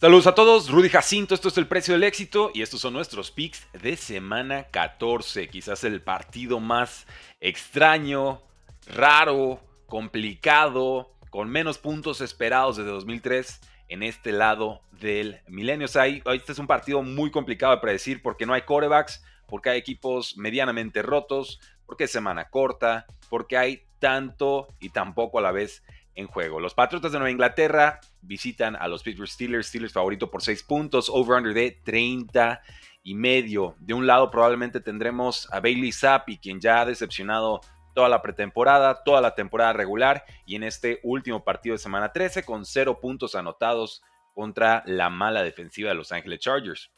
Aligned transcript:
Saludos 0.00 0.26
a 0.26 0.34
todos, 0.34 0.70
Rudy 0.70 0.88
Jacinto, 0.88 1.34
esto 1.34 1.48
es 1.48 1.58
el 1.58 1.66
precio 1.66 1.92
del 1.92 2.04
éxito 2.04 2.50
y 2.54 2.62
estos 2.62 2.80
son 2.80 2.94
nuestros 2.94 3.30
picks 3.30 3.68
de 3.74 3.98
semana 3.98 4.64
14, 4.70 5.48
quizás 5.48 5.84
el 5.84 6.00
partido 6.00 6.58
más 6.58 7.06
extraño, 7.38 8.40
raro, 8.86 9.60
complicado, 9.84 11.12
con 11.28 11.50
menos 11.50 11.76
puntos 11.76 12.22
esperados 12.22 12.78
desde 12.78 12.92
2003 12.92 13.60
en 13.88 14.02
este 14.02 14.32
lado 14.32 14.80
del 14.90 15.42
milenio. 15.48 15.86
O 16.24 16.32
este 16.32 16.52
es 16.52 16.58
un 16.58 16.66
partido 16.66 17.02
muy 17.02 17.30
complicado 17.30 17.74
de 17.74 17.82
predecir 17.82 18.22
porque 18.22 18.46
no 18.46 18.54
hay 18.54 18.62
corebacks, 18.62 19.22
porque 19.46 19.68
hay 19.68 19.78
equipos 19.78 20.34
medianamente 20.38 21.02
rotos, 21.02 21.60
porque 21.84 22.04
es 22.04 22.10
semana 22.10 22.48
corta, 22.48 23.04
porque 23.28 23.58
hay 23.58 23.82
tanto 23.98 24.68
y 24.80 24.88
tan 24.88 25.12
poco 25.12 25.40
a 25.40 25.42
la 25.42 25.52
vez 25.52 25.82
en 26.14 26.26
juego. 26.26 26.60
Los 26.60 26.74
Patriotas 26.74 27.12
de 27.12 27.18
Nueva 27.18 27.30
Inglaterra 27.30 28.00
visitan 28.22 28.76
a 28.76 28.88
los 28.88 29.02
Pittsburgh 29.02 29.28
Steelers, 29.28 29.68
Steelers 29.68 29.92
favorito 29.92 30.30
por 30.30 30.42
6 30.42 30.62
puntos, 30.64 31.08
over-under 31.08 31.54
de 31.54 31.80
30 31.84 32.60
y 33.02 33.14
medio. 33.14 33.76
De 33.78 33.94
un 33.94 34.06
lado 34.06 34.30
probablemente 34.30 34.80
tendremos 34.80 35.48
a 35.52 35.60
Bailey 35.60 35.92
Zappi, 35.92 36.38
quien 36.38 36.60
ya 36.60 36.80
ha 36.80 36.86
decepcionado 36.86 37.60
toda 37.94 38.08
la 38.08 38.22
pretemporada, 38.22 39.02
toda 39.02 39.20
la 39.20 39.34
temporada 39.34 39.72
regular 39.72 40.24
y 40.46 40.56
en 40.56 40.62
este 40.62 41.00
último 41.02 41.44
partido 41.44 41.74
de 41.74 41.78
semana 41.78 42.12
13 42.12 42.44
con 42.44 42.64
0 42.64 43.00
puntos 43.00 43.34
anotados 43.34 44.02
contra 44.34 44.82
la 44.86 45.10
mala 45.10 45.42
defensiva 45.42 45.90
de 45.90 45.96
Los 45.96 46.12
Angeles 46.12 46.40
Chargers. 46.40 46.90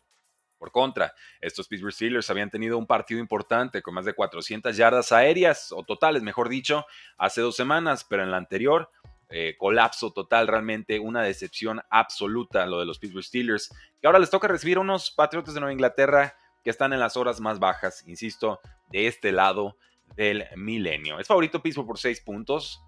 Por 0.59 0.71
contra, 0.71 1.13
estos 1.41 1.67
Pittsburgh 1.67 1.93
Steelers 1.93 2.31
habían 2.31 2.49
tenido 2.49 2.79
un 2.79 2.87
partido 2.87 3.19
importante 3.19 3.83
con 3.83 3.95
más 3.95 4.05
de 4.05 4.15
400 4.15 4.77
yardas 4.77 5.11
aéreas, 5.11 5.73
o 5.73 5.83
totales, 5.83 6.23
mejor 6.23 6.49
dicho, 6.49 6.87
hace 7.19 7.41
dos 7.41 7.57
semanas, 7.57 8.07
pero 8.09 8.23
en 8.23 8.31
la 8.31 8.37
anterior 8.37 8.89
eh, 9.33 9.57
colapso 9.59 10.13
total, 10.13 10.47
realmente 10.47 11.01
una 11.01 11.23
decepción 11.23 11.81
absoluta 11.89 12.67
lo 12.67 12.79
de 12.81 12.87
los 12.87 12.99
Pittsburgh 12.99 13.25
Steelers, 13.25 13.71
que 14.01 14.07
ahora 14.07 14.19
les 14.19 14.31
toca 14.31 14.47
recibir 14.47 14.77
a 14.77 14.81
unos 14.81 15.11
Patriotas 15.11 15.55
de 15.55 15.61
Nueva 15.61 15.73
Inglaterra 15.73 16.37
que 16.63 16.71
están 16.71 16.93
en 16.93 17.01
las 17.01 17.17
horas 17.17 17.41
más 17.41 17.59
bajas, 17.59 18.07
insisto, 18.07 18.61
de 18.91 19.07
este 19.07 19.33
lado 19.33 19.77
del 20.17 20.45
milenio. 20.57 21.19
Es 21.19 21.27
favorito 21.27 21.63
Pittsburgh 21.63 21.87
por 21.87 21.99
6 21.99 22.21
puntos 22.21 22.83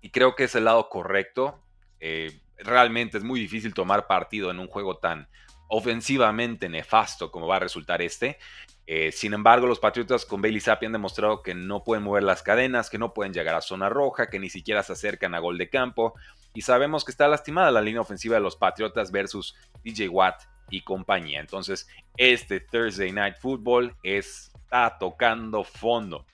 y 0.00 0.10
creo 0.10 0.34
que 0.34 0.44
es 0.44 0.54
el 0.54 0.64
lado 0.64 0.88
correcto. 0.88 1.62
Eh, 2.00 2.40
realmente 2.58 3.18
es 3.18 3.24
muy 3.24 3.38
difícil 3.38 3.74
tomar 3.74 4.06
partido 4.06 4.50
en 4.50 4.58
un 4.58 4.68
juego 4.68 4.96
tan 4.96 5.28
ofensivamente 5.68 6.68
nefasto 6.68 7.30
como 7.30 7.46
va 7.46 7.56
a 7.56 7.60
resultar 7.60 8.02
este. 8.02 8.38
Eh, 8.86 9.10
sin 9.10 9.34
embargo, 9.34 9.66
los 9.66 9.80
Patriotas 9.80 10.24
con 10.24 10.40
Bailey 10.40 10.60
Zappi 10.60 10.86
han 10.86 10.92
demostrado 10.92 11.42
que 11.42 11.54
no 11.54 11.82
pueden 11.82 12.04
mover 12.04 12.22
las 12.22 12.42
cadenas, 12.42 12.88
que 12.88 12.98
no 12.98 13.12
pueden 13.12 13.32
llegar 13.32 13.56
a 13.56 13.60
zona 13.60 13.88
roja, 13.88 14.28
que 14.28 14.38
ni 14.38 14.48
siquiera 14.48 14.82
se 14.82 14.92
acercan 14.92 15.34
a 15.34 15.40
gol 15.40 15.58
de 15.58 15.68
campo. 15.68 16.14
Y 16.54 16.62
sabemos 16.62 17.04
que 17.04 17.10
está 17.10 17.26
lastimada 17.26 17.70
la 17.70 17.82
línea 17.82 18.00
ofensiva 18.00 18.36
de 18.36 18.42
los 18.42 18.56
Patriotas 18.56 19.10
versus 19.10 19.56
DJ 19.82 20.08
Watt 20.08 20.42
y 20.70 20.82
compañía. 20.82 21.40
Entonces, 21.40 21.88
este 22.16 22.60
Thursday 22.60 23.10
Night 23.10 23.36
Football 23.40 23.96
está 24.02 24.96
tocando 24.98 25.64
fondo 25.64 26.24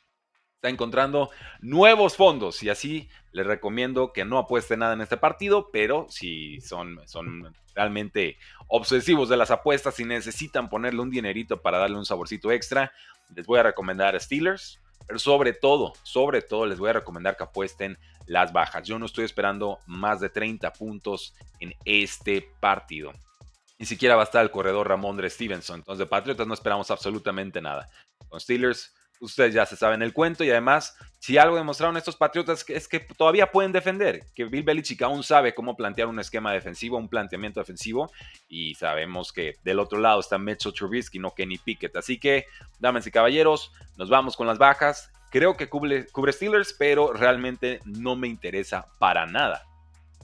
está 0.62 0.68
encontrando 0.68 1.30
nuevos 1.60 2.16
fondos 2.16 2.62
y 2.62 2.70
así 2.70 3.08
les 3.32 3.44
recomiendo 3.44 4.12
que 4.12 4.24
no 4.24 4.38
apuesten 4.38 4.78
nada 4.78 4.92
en 4.92 5.00
este 5.00 5.16
partido, 5.16 5.70
pero 5.72 6.06
si 6.08 6.60
son, 6.60 7.00
son 7.06 7.52
realmente 7.74 8.38
obsesivos 8.68 9.28
de 9.28 9.36
las 9.36 9.50
apuestas 9.50 9.98
y 9.98 10.04
necesitan 10.04 10.68
ponerle 10.68 11.00
un 11.00 11.10
dinerito 11.10 11.60
para 11.60 11.78
darle 11.78 11.96
un 11.96 12.06
saborcito 12.06 12.52
extra, 12.52 12.92
les 13.34 13.44
voy 13.44 13.58
a 13.58 13.64
recomendar 13.64 14.14
a 14.14 14.20
Steelers, 14.20 14.80
pero 15.04 15.18
sobre 15.18 15.52
todo, 15.52 15.94
sobre 16.04 16.42
todo 16.42 16.64
les 16.66 16.78
voy 16.78 16.90
a 16.90 16.92
recomendar 16.92 17.36
que 17.36 17.42
apuesten 17.42 17.98
las 18.26 18.52
bajas. 18.52 18.86
Yo 18.86 19.00
no 19.00 19.06
estoy 19.06 19.24
esperando 19.24 19.80
más 19.86 20.20
de 20.20 20.28
30 20.28 20.72
puntos 20.74 21.34
en 21.58 21.74
este 21.84 22.48
partido. 22.60 23.10
Ni 23.80 23.86
siquiera 23.86 24.14
va 24.14 24.22
a 24.22 24.26
estar 24.26 24.44
el 24.44 24.52
corredor 24.52 24.88
Ramondre 24.88 25.28
Stevenson. 25.28 25.80
Entonces, 25.80 25.98
de 25.98 26.06
Patriotas 26.06 26.46
no 26.46 26.54
esperamos 26.54 26.88
absolutamente 26.92 27.60
nada. 27.60 27.90
Con 28.28 28.38
Steelers, 28.38 28.94
ustedes 29.22 29.54
ya 29.54 29.64
se 29.64 29.76
saben 29.76 30.02
el 30.02 30.12
cuento 30.12 30.42
y 30.42 30.50
además, 30.50 30.96
si 31.18 31.38
algo 31.38 31.56
demostraron 31.56 31.96
estos 31.96 32.16
Patriotas 32.16 32.64
es 32.68 32.88
que 32.88 33.00
todavía 33.00 33.50
pueden 33.50 33.72
defender, 33.72 34.26
que 34.34 34.44
Bill 34.44 34.64
Belichick 34.64 35.00
aún 35.02 35.22
sabe 35.22 35.54
cómo 35.54 35.76
plantear 35.76 36.08
un 36.08 36.18
esquema 36.18 36.52
defensivo, 36.52 36.98
un 36.98 37.08
planteamiento 37.08 37.60
defensivo 37.60 38.10
y 38.48 38.74
sabemos 38.74 39.32
que 39.32 39.54
del 39.62 39.78
otro 39.78 40.00
lado 40.00 40.20
está 40.20 40.38
Mitchell 40.38 40.74
Trubisky, 40.74 41.20
no 41.20 41.30
Kenny 41.30 41.58
Pickett. 41.58 41.96
Así 41.96 42.18
que, 42.18 42.46
damas 42.80 43.06
y 43.06 43.12
caballeros, 43.12 43.72
nos 43.96 44.10
vamos 44.10 44.36
con 44.36 44.46
las 44.46 44.58
bajas. 44.58 45.10
Creo 45.30 45.56
que 45.56 45.68
cubre, 45.68 46.06
cubre 46.08 46.32
Steelers, 46.32 46.74
pero 46.76 47.12
realmente 47.12 47.80
no 47.84 48.16
me 48.16 48.28
interesa 48.28 48.86
para 48.98 49.24
nada 49.24 49.64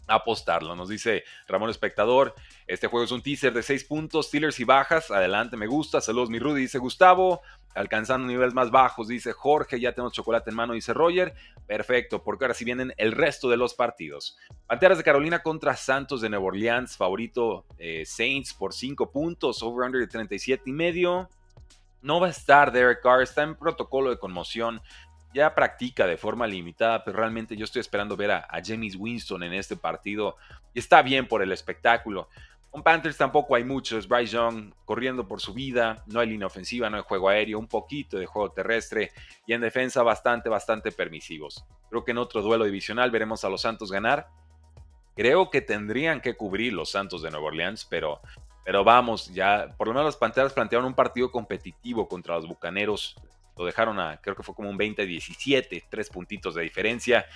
apostarlo. 0.08 0.74
Nos 0.74 0.88
dice 0.88 1.24
Ramón 1.46 1.70
Espectador, 1.70 2.34
este 2.66 2.88
juego 2.88 3.04
es 3.04 3.12
un 3.12 3.22
teaser 3.22 3.52
de 3.52 3.62
6 3.62 3.84
puntos, 3.84 4.26
Steelers 4.26 4.58
y 4.58 4.64
bajas. 4.64 5.10
Adelante, 5.10 5.56
me 5.56 5.66
gusta. 5.66 6.00
Saludos, 6.00 6.30
mi 6.30 6.38
Rudy, 6.38 6.62
dice 6.62 6.78
Gustavo 6.78 7.42
alcanzando 7.78 8.26
niveles 8.26 8.54
más 8.54 8.70
bajos, 8.70 9.08
dice 9.08 9.32
Jorge, 9.32 9.78
ya 9.78 9.92
tenemos 9.92 10.12
chocolate 10.12 10.50
en 10.50 10.56
mano, 10.56 10.72
dice 10.72 10.92
Roger. 10.92 11.34
Perfecto, 11.66 12.22
porque 12.22 12.44
ahora 12.44 12.54
sí 12.54 12.64
vienen 12.64 12.92
el 12.96 13.12
resto 13.12 13.48
de 13.48 13.56
los 13.56 13.74
partidos. 13.74 14.36
Panteras 14.66 14.98
de 14.98 15.04
Carolina 15.04 15.42
contra 15.42 15.76
Santos 15.76 16.20
de 16.20 16.28
Nueva 16.28 16.46
Orleans, 16.46 16.96
favorito 16.96 17.66
eh, 17.78 18.04
Saints 18.06 18.54
por 18.54 18.72
5 18.72 19.10
puntos, 19.10 19.62
over-under 19.62 20.00
de 20.00 20.06
37 20.06 20.64
y 20.66 20.72
medio. 20.72 21.28
No 22.00 22.20
va 22.20 22.28
a 22.28 22.30
estar 22.30 22.72
Derek 22.72 23.02
Carr, 23.02 23.22
está 23.22 23.42
en 23.42 23.56
protocolo 23.56 24.10
de 24.10 24.18
conmoción, 24.18 24.80
ya 25.32 25.54
practica 25.54 26.06
de 26.06 26.16
forma 26.16 26.46
limitada, 26.46 27.04
pero 27.04 27.18
realmente 27.18 27.56
yo 27.56 27.64
estoy 27.64 27.80
esperando 27.80 28.16
ver 28.16 28.30
a, 28.30 28.48
James 28.64 28.96
Winston 28.96 29.42
en 29.42 29.52
este 29.52 29.76
partido. 29.76 30.36
Está 30.74 31.02
bien 31.02 31.26
por 31.26 31.42
el 31.42 31.52
espectáculo. 31.52 32.28
Con 32.70 32.82
Panthers 32.82 33.16
tampoco 33.16 33.54
hay 33.54 33.64
muchos. 33.64 34.06
Bryce 34.06 34.32
Young 34.32 34.72
corriendo 34.84 35.26
por 35.26 35.40
su 35.40 35.54
vida. 35.54 36.04
No 36.06 36.20
hay 36.20 36.28
línea 36.28 36.46
ofensiva, 36.46 36.90
no 36.90 36.98
hay 36.98 37.02
juego 37.02 37.28
aéreo, 37.28 37.58
un 37.58 37.66
poquito 37.66 38.18
de 38.18 38.26
juego 38.26 38.50
terrestre. 38.52 39.12
Y 39.46 39.54
en 39.54 39.60
defensa 39.60 40.02
bastante, 40.02 40.48
bastante 40.48 40.92
permisivos. 40.92 41.64
Creo 41.88 42.04
que 42.04 42.10
en 42.10 42.18
otro 42.18 42.42
duelo 42.42 42.64
divisional 42.64 43.10
veremos 43.10 43.44
a 43.44 43.48
los 43.48 43.62
Santos 43.62 43.90
ganar. 43.90 44.28
Creo 45.16 45.50
que 45.50 45.60
tendrían 45.60 46.20
que 46.20 46.36
cubrir 46.36 46.72
los 46.72 46.90
Santos 46.90 47.22
de 47.22 47.30
Nueva 47.30 47.46
Orleans, 47.46 47.86
pero, 47.86 48.20
pero 48.64 48.84
vamos, 48.84 49.32
ya 49.34 49.74
por 49.76 49.88
lo 49.88 49.94
menos 49.94 50.06
los 50.06 50.16
Panteras 50.16 50.52
plantearon 50.52 50.86
un 50.86 50.94
partido 50.94 51.32
competitivo 51.32 52.06
contra 52.06 52.36
los 52.36 52.46
Bucaneros. 52.46 53.16
Lo 53.58 53.64
dejaron 53.64 53.98
a, 54.00 54.20
creo 54.22 54.36
que 54.36 54.42
fue 54.42 54.54
como 54.54 54.70
un 54.70 54.78
20-17, 54.78 55.84
tres 55.90 56.08
puntitos 56.08 56.54
de 56.54 56.62
diferencia. 56.62 57.26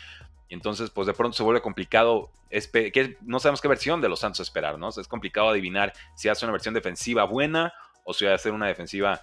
Y 0.48 0.54
entonces, 0.54 0.90
pues 0.90 1.06
de 1.06 1.14
pronto 1.14 1.36
se 1.36 1.42
vuelve 1.42 1.60
complicado, 1.60 2.30
que 2.50 3.16
no 3.22 3.40
sabemos 3.40 3.60
qué 3.60 3.68
versión 3.68 4.00
de 4.00 4.08
los 4.08 4.20
Santos 4.20 4.40
esperar, 4.40 4.78
¿no? 4.78 4.88
es 4.88 5.08
complicado 5.08 5.48
adivinar 5.48 5.92
si 6.14 6.28
hace 6.28 6.44
una 6.44 6.52
versión 6.52 6.74
defensiva 6.74 7.24
buena 7.24 7.72
o 8.04 8.14
si 8.14 8.24
va 8.24 8.32
a 8.32 8.34
hacer 8.36 8.52
una 8.52 8.66
defensiva 8.66 9.22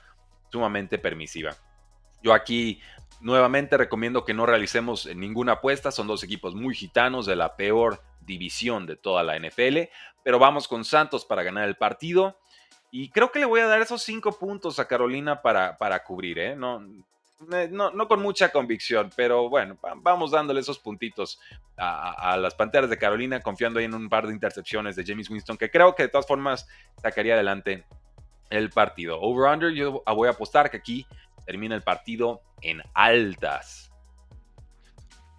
sumamente 0.51 0.97
permisiva. 0.97 1.55
Yo 2.21 2.33
aquí 2.33 2.81
nuevamente 3.21 3.77
recomiendo 3.77 4.25
que 4.25 4.33
no 4.33 4.45
realicemos 4.45 5.07
ninguna 5.15 5.53
apuesta, 5.53 5.91
son 5.91 6.07
dos 6.07 6.23
equipos 6.23 6.55
muy 6.55 6.75
gitanos 6.75 7.25
de 7.25 7.35
la 7.35 7.55
peor 7.55 8.01
división 8.21 8.85
de 8.85 8.95
toda 8.95 9.23
la 9.23 9.37
NFL, 9.37 9.89
pero 10.23 10.39
vamos 10.39 10.67
con 10.67 10.85
Santos 10.85 11.25
para 11.25 11.43
ganar 11.43 11.67
el 11.67 11.75
partido. 11.75 12.39
Y 12.91 13.09
creo 13.09 13.31
que 13.31 13.39
le 13.39 13.45
voy 13.45 13.59
a 13.59 13.67
dar 13.67 13.81
esos 13.81 14.01
cinco 14.01 14.31
puntos 14.31 14.79
a 14.79 14.87
Carolina 14.87 15.41
para, 15.41 15.77
para 15.77 16.03
cubrir, 16.03 16.39
¿eh? 16.39 16.55
No, 16.55 16.83
eh, 17.53 17.69
no, 17.71 18.07
con 18.09 18.21
mucha 18.21 18.49
convicción, 18.49 19.09
pero 19.15 19.47
bueno, 19.47 19.77
vamos 19.97 20.31
dándole 20.31 20.59
esos 20.59 20.77
puntitos 20.77 21.39
a, 21.77 22.35
las 22.37 22.53
Panteras 22.53 22.89
de 22.89 22.97
Carolina, 22.97 23.39
confiando 23.39 23.79
ahí 23.79 23.85
en 23.85 23.93
un 23.93 24.09
par 24.09 24.27
de 24.27 24.33
intercepciones 24.33 24.97
de 24.97 25.05
James 25.05 25.29
Winston, 25.29 25.57
que 25.57 25.71
creo 25.71 25.95
que 25.95 26.03
de 26.03 26.09
todas 26.09 26.27
formas 26.27 26.67
sacaría 27.01 27.35
adelante 27.35 27.85
el 28.49 28.69
partido. 28.69 29.21
Over-under, 29.21 29.71
yo 29.71 30.03
voy 30.05 30.27
a 30.27 30.31
apostar 30.31 30.69
que 30.69 30.77
aquí 30.77 31.07
termina 31.45 31.75
el 31.75 31.81
partido 31.81 32.41
en 32.61 32.81
altas. 32.93 33.88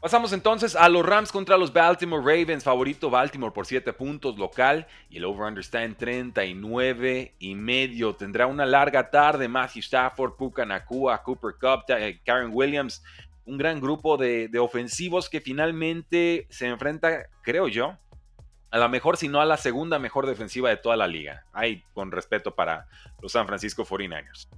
Pasamos 0.01 0.33
entonces 0.33 0.77
a 0.77 0.89
los 0.89 1.05
Rams 1.05 1.31
contra 1.31 1.59
los 1.59 1.75
Baltimore 1.75 2.23
Ravens. 2.23 2.65
Favorito 2.65 3.11
Baltimore 3.11 3.53
por 3.53 3.67
7 3.67 3.93
puntos 3.93 4.39
local. 4.39 4.87
Y 5.11 5.19
el 5.19 5.27
over-under 5.27 5.61
está 5.61 5.85
en 5.85 5.95
39 5.95 7.35
y 7.39 7.55
medio. 7.55 8.17
Tendrá 8.17 8.47
una 8.47 8.65
larga 8.65 9.11
tarde. 9.11 9.47
Matthew 9.47 9.81
Stafford, 9.81 10.37
Puka 10.37 10.65
Nakua, 10.65 11.23
Cooper 11.23 11.53
Cup, 11.61 11.85
eh, 11.89 12.19
Karen 12.25 12.51
Williams. 12.51 13.05
Un 13.45 13.59
gran 13.59 13.79
grupo 13.79 14.17
de, 14.17 14.51
ofensivos 14.59 15.29
que 15.29 15.43
finalmente 15.43 16.47
se 16.49 16.69
enfrenta, 16.69 17.27
creo 17.43 17.69
yo, 17.69 17.99
a 18.71 18.79
la 18.79 18.89
mejor, 18.89 19.19
si 19.19 19.29
no 19.29 19.41
a 19.41 19.45
la 19.45 19.59
segunda 19.59 19.99
mejor 19.99 20.27
defensiva 20.27 20.71
de 20.71 20.79
toda 20.79 20.97
la 20.97 21.09
liga. 21.09 21.45
Ahí, 21.53 21.85
con 21.93 22.11
respeto 22.11 22.55
para 22.55 22.87
los 23.21 23.33
San 23.33 23.47
Francisco 23.47 23.85
49ers. 23.85 24.49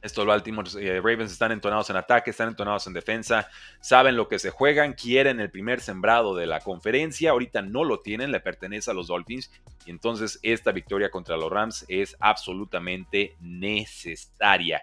Estos 0.00 0.26
Baltimore 0.26 0.68
eh, 0.80 1.00
Ravens 1.00 1.32
están 1.32 1.50
entonados 1.50 1.90
en 1.90 1.96
ataque, 1.96 2.30
están 2.30 2.48
entonados 2.48 2.86
en 2.86 2.92
defensa, 2.92 3.48
saben 3.80 4.16
lo 4.16 4.28
que 4.28 4.38
se 4.38 4.50
juegan, 4.50 4.92
quieren 4.92 5.40
el 5.40 5.50
primer 5.50 5.80
sembrado 5.80 6.36
de 6.36 6.46
la 6.46 6.60
conferencia, 6.60 7.30
ahorita 7.30 7.62
no 7.62 7.82
lo 7.82 8.00
tienen, 8.00 8.30
le 8.30 8.38
pertenece 8.38 8.90
a 8.90 8.94
los 8.94 9.08
Dolphins 9.08 9.50
y 9.86 9.90
entonces 9.90 10.38
esta 10.42 10.70
victoria 10.70 11.10
contra 11.10 11.36
los 11.36 11.50
Rams 11.50 11.84
es 11.88 12.16
absolutamente 12.20 13.36
necesaria. 13.40 14.82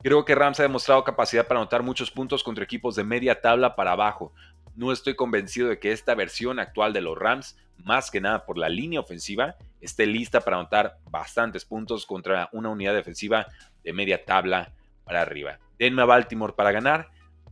Creo 0.00 0.24
que 0.24 0.34
Rams 0.34 0.58
ha 0.60 0.64
demostrado 0.64 1.04
capacidad 1.04 1.46
para 1.46 1.60
anotar 1.60 1.82
muchos 1.82 2.10
puntos 2.10 2.42
contra 2.42 2.64
equipos 2.64 2.96
de 2.96 3.04
media 3.04 3.40
tabla 3.40 3.76
para 3.76 3.92
abajo. 3.92 4.32
No 4.74 4.92
estoy 4.92 5.14
convencido 5.16 5.68
de 5.68 5.80
que 5.80 5.90
esta 5.90 6.14
versión 6.14 6.60
actual 6.60 6.92
de 6.92 7.00
los 7.00 7.18
Rams, 7.18 7.56
más 7.78 8.10
que 8.10 8.20
nada 8.20 8.46
por 8.46 8.58
la 8.58 8.68
línea 8.68 9.00
ofensiva, 9.00 9.56
esté 9.80 10.06
lista 10.06 10.40
para 10.40 10.56
anotar 10.56 10.98
bastantes 11.10 11.64
puntos 11.64 12.06
contra 12.06 12.48
una 12.52 12.68
unidad 12.68 12.94
defensiva 12.94 13.48
de 13.88 13.94
media 13.94 14.22
tabla 14.22 14.74
para 15.02 15.22
arriba. 15.22 15.58
Denme 15.78 16.02
a 16.02 16.04
Baltimore 16.04 16.52
para 16.54 16.72
ganar, 16.72 17.08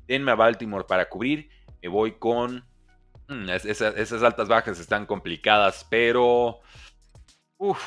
denme 0.06 0.32
a 0.32 0.34
Baltimore 0.34 0.84
para 0.86 1.08
cubrir. 1.08 1.48
Me 1.82 1.88
voy 1.88 2.12
con... 2.12 2.62
Hmm, 3.26 3.48
esas, 3.48 4.22
altas 4.22 4.46
bajas 4.46 4.78
están 4.78 5.06
complicadas, 5.06 5.86
pero... 5.88 6.60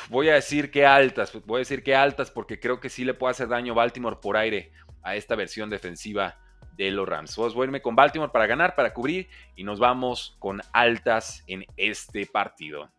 Voy 0.08 0.28
a 0.28 0.34
decir 0.34 0.72
que 0.72 0.84
altas, 0.84 1.32
voy 1.46 1.58
a 1.58 1.60
decir 1.60 1.84
que 1.84 1.94
altas 1.94 2.32
porque 2.32 2.58
creo 2.58 2.80
que 2.80 2.90
sí 2.90 3.04
le 3.04 3.14
puede 3.14 3.30
hacer 3.30 3.46
daño 3.46 3.72
Baltimore 3.72 4.16
por 4.20 4.36
aire 4.36 4.72
a 5.04 5.14
esta 5.14 5.36
versión 5.36 5.70
defensiva 5.70 6.36
de 6.72 6.90
los 6.90 7.08
Rams. 7.08 7.36
Voy 7.36 7.52
a 7.56 7.64
irme 7.64 7.80
con 7.80 7.94
Baltimore 7.94 8.32
para 8.32 8.48
ganar, 8.48 8.74
para 8.74 8.92
cubrir 8.92 9.28
y 9.54 9.62
nos 9.62 9.78
vamos 9.78 10.34
con 10.40 10.60
altas 10.72 11.44
en 11.46 11.64
este 11.76 12.26
partido. 12.26 12.90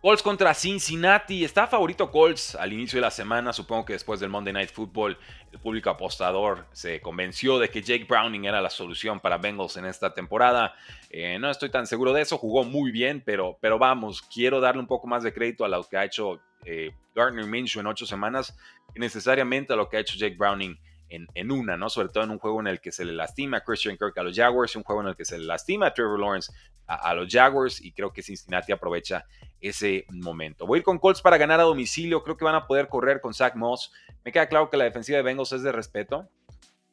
Colts 0.00 0.22
contra 0.22 0.54
Cincinnati. 0.54 1.44
Está 1.44 1.66
favorito 1.66 2.10
Colts 2.10 2.54
al 2.54 2.72
inicio 2.72 2.96
de 2.96 3.02
la 3.02 3.10
semana. 3.10 3.52
Supongo 3.52 3.84
que 3.84 3.92
después 3.92 4.18
del 4.18 4.30
Monday 4.30 4.50
Night 4.50 4.70
Football, 4.70 5.18
el 5.52 5.58
público 5.58 5.90
apostador 5.90 6.64
se 6.72 7.02
convenció 7.02 7.58
de 7.58 7.68
que 7.68 7.82
Jake 7.82 8.06
Browning 8.08 8.46
era 8.46 8.62
la 8.62 8.70
solución 8.70 9.20
para 9.20 9.36
Bengals 9.36 9.76
en 9.76 9.84
esta 9.84 10.14
temporada. 10.14 10.74
Eh, 11.10 11.38
no 11.38 11.50
estoy 11.50 11.68
tan 11.68 11.86
seguro 11.86 12.14
de 12.14 12.22
eso. 12.22 12.38
Jugó 12.38 12.64
muy 12.64 12.90
bien, 12.90 13.22
pero, 13.26 13.58
pero 13.60 13.78
vamos, 13.78 14.22
quiero 14.22 14.58
darle 14.58 14.80
un 14.80 14.86
poco 14.86 15.06
más 15.06 15.22
de 15.22 15.34
crédito 15.34 15.66
a 15.66 15.68
lo 15.68 15.84
que 15.84 15.98
ha 15.98 16.04
hecho 16.06 16.40
eh, 16.64 16.92
Gardner 17.14 17.44
Minshew 17.44 17.80
en 17.80 17.86
ocho 17.86 18.06
semanas 18.06 18.56
que 18.94 19.00
necesariamente 19.00 19.74
a 19.74 19.76
lo 19.76 19.90
que 19.90 19.98
ha 19.98 20.00
hecho 20.00 20.16
Jake 20.16 20.36
Browning 20.36 20.78
en, 21.10 21.50
una, 21.50 21.76
¿no? 21.76 21.90
Sobre 21.90 22.08
todo 22.08 22.24
en 22.24 22.30
un 22.30 22.38
juego 22.38 22.60
en 22.60 22.68
el 22.68 22.80
que 22.80 22.92
se 22.92 23.04
le 23.04 23.12
lastima 23.12 23.62
Christian 23.62 23.96
Kirk 23.96 24.16
a 24.16 24.22
los 24.22 24.36
Jaguars, 24.36 24.76
un 24.76 24.84
juego 24.84 25.02
en 25.02 25.08
el 25.08 25.16
que 25.16 25.24
se 25.24 25.38
le 25.38 25.44
lastima 25.44 25.88
a 25.88 25.94
Trevor 25.94 26.20
Lawrence 26.20 26.52
a, 26.86 27.14
los 27.14 27.32
Jaguars 27.32 27.80
y 27.80 27.92
creo 27.92 28.12
que 28.12 28.22
Cincinnati 28.22 28.72
aprovecha 28.72 29.24
ese 29.60 30.06
momento. 30.10 30.66
Voy 30.66 30.76
a 30.76 30.80
ir 30.80 30.84
con 30.84 30.98
Colts 30.98 31.22
para 31.22 31.36
ganar 31.36 31.60
a 31.60 31.64
domicilio, 31.64 32.22
creo 32.22 32.36
que 32.36 32.44
van 32.44 32.54
a 32.54 32.66
poder 32.66 32.88
correr 32.88 33.20
con 33.20 33.34
Zach 33.34 33.54
Moss. 33.54 33.92
Me 34.24 34.32
queda 34.32 34.48
claro 34.48 34.70
que 34.70 34.76
la 34.76 34.84
defensiva 34.84 35.16
de 35.16 35.22
Bengals 35.22 35.52
es 35.52 35.62
de 35.62 35.72
respeto, 35.72 36.28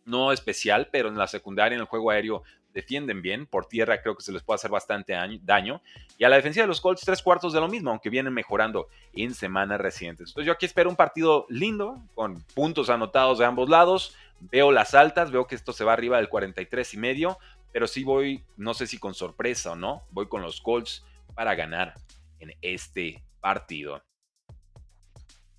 no 0.05 0.31
especial, 0.31 0.89
pero 0.91 1.09
en 1.09 1.17
la 1.17 1.27
secundaria, 1.27 1.75
en 1.75 1.81
el 1.81 1.87
juego 1.87 2.11
aéreo, 2.11 2.43
defienden 2.73 3.21
bien. 3.21 3.45
Por 3.45 3.65
tierra 3.65 4.01
creo 4.01 4.15
que 4.15 4.23
se 4.23 4.31
les 4.31 4.43
puede 4.43 4.55
hacer 4.55 4.71
bastante 4.71 5.13
daño. 5.41 5.81
Y 6.17 6.23
a 6.23 6.29
la 6.29 6.35
defensiva 6.35 6.63
de 6.63 6.67
los 6.67 6.81
Colts, 6.81 7.01
tres 7.01 7.21
cuartos 7.21 7.53
de 7.53 7.59
lo 7.59 7.67
mismo, 7.67 7.89
aunque 7.89 8.09
vienen 8.09 8.33
mejorando 8.33 8.87
en 9.13 9.33
semanas 9.33 9.81
recientes. 9.81 10.29
Entonces 10.29 10.47
yo 10.47 10.53
aquí 10.53 10.65
espero 10.65 10.89
un 10.89 10.95
partido 10.95 11.45
lindo, 11.49 12.01
con 12.15 12.41
puntos 12.53 12.89
anotados 12.89 13.39
de 13.39 13.45
ambos 13.45 13.69
lados. 13.69 14.15
Veo 14.39 14.71
las 14.71 14.93
altas, 14.93 15.31
veo 15.31 15.47
que 15.47 15.55
esto 15.55 15.73
se 15.73 15.83
va 15.83 15.93
arriba 15.93 16.17
del 16.17 16.29
43 16.29 16.93
y 16.93 16.97
medio, 16.97 17.39
pero 17.71 17.87
sí 17.87 18.03
voy, 18.03 18.43
no 18.55 18.75
sé 18.75 18.85
si 18.85 18.99
con 18.99 19.15
sorpresa 19.15 19.71
o 19.71 19.75
no, 19.75 20.03
voy 20.11 20.27
con 20.27 20.43
los 20.43 20.61
Colts 20.61 21.03
para 21.33 21.55
ganar 21.55 21.95
en 22.39 22.53
este 22.61 23.23
partido. 23.39 24.01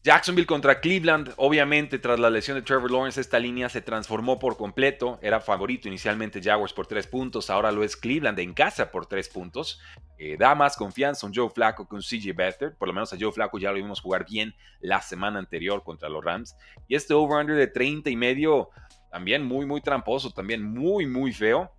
Jacksonville 0.09 0.47
contra 0.47 0.81
Cleveland, 0.81 1.35
obviamente 1.37 1.99
tras 1.99 2.21
la 2.21 2.31
lesión 2.31 2.57
de 2.57 2.63
Trevor 2.63 2.91
Lawrence 2.91 3.21
esta 3.21 3.39
línea 3.39 3.69
se 3.69 3.83
transformó 3.83 4.39
por 4.39 4.57
completo, 4.57 5.19
era 5.21 5.41
favorito 5.41 5.89
inicialmente 5.89 6.41
Jaguars 6.43 6.73
por 6.73 6.87
tres 6.87 7.07
puntos, 7.07 7.51
ahora 7.51 7.73
lo 7.73 7.83
es 7.83 7.97
Cleveland 7.97 8.39
en 8.39 8.55
casa 8.55 8.91
por 8.93 9.07
tres 9.07 9.29
puntos, 9.29 9.81
eh, 10.17 10.37
da 10.39 10.55
más 10.55 10.77
confianza 10.77 11.27
un 11.27 11.35
Joe 11.35 11.51
Flacco 11.51 11.89
que 11.89 11.97
un 11.97 12.01
CJ 12.01 12.33
Beathard, 12.35 12.77
por 12.79 12.89
lo 12.89 12.95
menos 12.95 13.13
a 13.13 13.17
Joe 13.21 13.33
Flacco 13.33 13.59
ya 13.59 13.71
lo 13.71 13.77
vimos 13.77 14.01
jugar 14.01 14.25
bien 14.25 14.55
la 14.81 15.03
semana 15.03 15.41
anterior 15.41 15.83
contra 15.83 16.09
los 16.09 16.25
Rams, 16.25 16.57
y 16.87 16.95
este 16.95 17.13
over-under 17.13 17.57
de 17.57 17.67
30 17.67 18.09
y 18.09 18.17
medio 18.17 18.71
también 19.11 19.45
muy 19.45 19.67
muy 19.67 19.81
tramposo, 19.81 20.31
también 20.31 20.63
muy 20.63 21.07
muy 21.07 21.33
feo, 21.33 21.73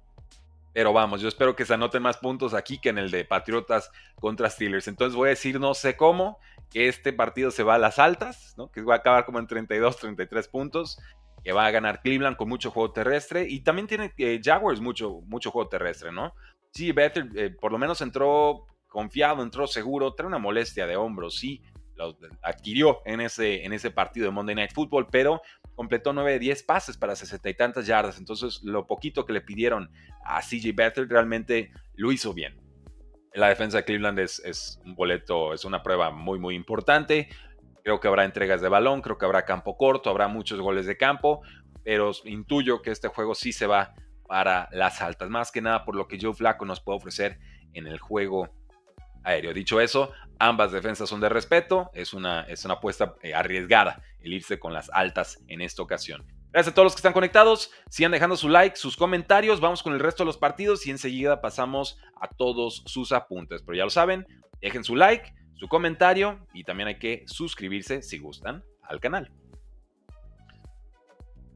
pero 0.74 0.94
vamos, 0.94 1.22
yo 1.22 1.28
espero 1.28 1.56
que 1.56 1.66
se 1.66 1.74
anoten 1.74 2.02
más 2.02 2.18
puntos 2.18 2.54
aquí 2.54 2.80
que 2.80 2.90
en 2.90 2.98
el 2.98 3.12
de 3.12 3.26
Patriotas 3.26 3.92
contra 4.16 4.50
Steelers. 4.50 4.88
Entonces 4.88 5.16
voy 5.16 5.28
a 5.28 5.30
decir 5.32 5.60
no 5.60 5.74
sé 5.74 5.96
cómo, 5.98 6.40
que 6.70 6.88
este 6.88 7.14
partido 7.14 7.52
se 7.52 7.64
va 7.64 7.76
a 7.76 7.80
las 7.80 8.00
altas, 8.00 8.54
¿no? 8.58 8.72
que 8.72 8.82
va 8.82 8.96
a 8.96 8.98
acabar 8.98 9.26
como 9.26 9.40
en 9.40 9.48
32, 9.48 9.98
33 9.98 10.48
puntos, 10.48 11.00
que 11.44 11.52
va 11.52 11.66
a 11.66 11.72
ganar 11.72 12.02
Cleveland 12.02 12.38
con 12.38 12.50
mucho 12.50 12.72
juego 12.72 12.92
terrestre 12.92 13.46
y 13.48 13.62
también 13.62 13.88
tiene 13.88 14.14
eh, 14.18 14.40
Jaguars 14.44 14.82
mucho, 14.82 15.22
mucho 15.26 15.52
juego 15.52 15.70
terrestre, 15.70 16.12
¿no? 16.12 16.34
Sí, 16.72 16.92
Better 16.92 17.30
eh, 17.36 17.50
por 17.50 17.72
lo 17.72 17.78
menos 17.78 18.02
entró 18.02 18.66
confiado, 18.88 19.42
entró 19.42 19.66
seguro, 19.66 20.14
trae 20.14 20.28
una 20.28 20.38
molestia 20.38 20.86
de 20.86 20.96
hombros, 20.96 21.38
sí, 21.38 21.62
lo 21.96 22.18
adquirió 22.42 23.02
en 23.06 23.22
ese, 23.22 23.66
en 23.66 23.74
ese 23.74 23.92
partido 23.92 24.26
de 24.26 24.32
Monday 24.32 24.56
Night 24.56 24.74
Football, 24.74 25.08
pero 25.12 25.42
completó 25.80 26.12
9 26.12 26.34
de 26.34 26.40
10 26.40 26.64
pases 26.64 26.98
para 26.98 27.16
60 27.16 27.50
y 27.50 27.54
tantas 27.54 27.88
yardas. 27.88 28.18
Entonces, 28.18 28.62
lo 28.64 28.86
poquito 28.86 29.26
que 29.26 29.32
le 29.32 29.40
pidieron 29.40 29.90
a 30.26 30.42
CJ 30.42 30.76
Beathard 30.76 31.08
realmente 31.08 31.72
lo 31.96 32.12
hizo 32.12 32.34
bien. 32.34 32.60
La 33.34 33.48
defensa 33.48 33.78
de 33.78 33.86
Cleveland 33.86 34.20
es, 34.20 34.82
un 34.84 34.94
boleto, 34.94 35.54
es 35.54 35.64
una 35.64 35.82
prueba 35.82 36.12
muy, 36.12 36.38
muy 36.38 36.56
importante. 36.56 37.30
Creo 37.82 38.02
que 38.02 38.10
habrá 38.10 38.26
entregas 38.26 38.60
de 38.60 38.68
balón, 38.68 39.02
creo 39.02 39.18
que 39.18 39.24
habrá 39.24 39.46
campo 39.46 39.78
corto, 39.78 40.10
habrá 40.10 40.28
muchos 40.28 40.60
goles 40.60 40.86
de 40.86 40.98
campo, 40.98 41.44
pero 41.86 42.12
intuyo 42.26 42.82
que 42.82 42.92
este 42.92 43.08
juego 43.08 43.34
sí 43.34 43.54
se 43.54 43.66
va 43.66 43.94
para 44.28 44.68
las 44.74 45.02
altas, 45.02 45.30
más 45.30 45.50
que 45.50 45.62
nada 45.62 45.86
por 45.86 45.96
lo 45.96 46.10
que 46.10 46.20
Joe 46.22 46.34
Flaco 46.34 46.66
nos 46.66 46.82
puede 46.82 46.98
ofrecer 46.98 47.40
en 47.72 47.88
el 47.88 48.00
juego 48.00 48.50
aéreo. 49.24 49.54
Dicho 49.54 49.82
eso, 49.82 50.12
ambas 50.40 50.72
defensas 50.72 51.10
son 51.10 51.20
de 51.20 51.30
respeto, 51.30 51.90
es 51.94 52.14
una, 52.14 52.42
es 52.42 52.66
una 52.66 52.76
apuesta 52.76 53.16
eh, 53.22 53.34
arriesgada 53.34 54.02
el 54.22 54.34
irse 54.34 54.60
con 54.60 54.74
las 54.74 54.90
altas 54.92 55.40
en 55.48 55.62
esta 55.62 55.82
ocasión. 55.82 56.26
Gracias 56.52 56.72
a 56.72 56.76
todos 56.76 56.88
los 56.88 56.94
que 56.94 57.00
están 57.00 57.14
conectados, 57.14 57.72
sigan 57.90 58.12
dejando 58.12 58.36
su 58.36 58.50
like, 58.50 58.76
sus 58.76 58.98
comentarios, 58.98 59.60
vamos 59.62 59.84
con 59.84 59.94
el 59.94 60.00
resto 60.00 60.24
de 60.24 60.28
los 60.28 60.38
partidos 60.38 60.86
y 60.88 60.92
enseguida 60.92 61.42
pasamos 61.42 62.00
a 62.20 62.28
todos 62.28 62.84
sus 62.88 63.12
apuntes. 63.12 63.62
Pero 63.62 63.78
ya 63.78 63.84
lo 63.84 63.92
saben, 63.92 64.26
dejen 64.60 64.84
su 64.84 64.96
like, 64.96 65.34
su 65.56 65.68
comentario 65.68 66.48
y 66.54 66.64
también 66.64 66.88
hay 66.88 66.98
que 66.98 67.24
suscribirse 67.28 68.02
si 68.02 68.18
gustan 68.18 68.64
al 68.82 69.00
canal. 69.00 69.32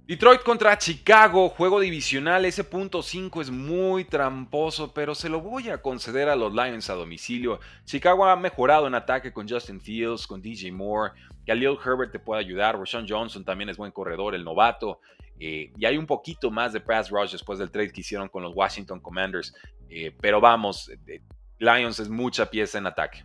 Detroit 0.05 0.43
contra 0.43 0.77
Chicago, 0.77 1.48
juego 1.48 1.79
divisional, 1.79 2.43
ese 2.43 2.65
punto 2.65 3.01
5 3.01 3.39
es 3.41 3.50
muy 3.50 4.03
tramposo, 4.03 4.93
pero 4.93 5.15
se 5.15 5.29
lo 5.29 5.39
voy 5.39 5.69
a 5.69 5.81
conceder 5.81 6.27
a 6.27 6.36
los 6.36 6.53
Lions 6.53 6.89
a 6.89 6.93
domicilio. 6.93 7.62
Chicago 7.86 8.25
ha 8.25 8.36
mejorado 8.36 8.86
en 8.86 8.95
ataque 8.95 9.31
con 9.31 9.48
Justin 9.48 9.79
Fields, 9.79 10.27
con 10.27 10.41
DJ 10.41 10.74
Moore, 10.74 11.13
Khalil 11.45 11.77
Herbert 11.86 12.12
te 12.12 12.19
puede 12.19 12.41
ayudar, 12.41 12.77
Rashawn 12.77 13.07
Johnson 13.07 13.45
también 13.45 13.69
es 13.69 13.77
buen 13.77 13.93
corredor, 13.93 14.36
el 14.36 14.43
novato, 14.43 15.00
eh, 15.39 15.72
y 15.77 15.86
hay 15.86 15.98
un 15.98 16.05
poquito 16.05 16.51
más 16.51 16.74
de 16.74 16.81
pass 16.81 17.10
rush 17.10 17.31
después 17.31 17.57
del 17.57 17.72
trade 17.72 17.93
que 17.93 18.01
hicieron 18.01 18.27
con 18.27 18.43
los 18.43 18.53
Washington 18.53 19.00
Commanders, 19.00 19.55
eh, 19.89 20.13
pero 20.19 20.41
vamos, 20.41 20.91
eh, 21.07 21.22
Lions 21.60 22.01
es 22.01 22.10
mucha 22.10 22.50
pieza 22.50 22.77
en 22.77 22.88
ataque. 22.88 23.24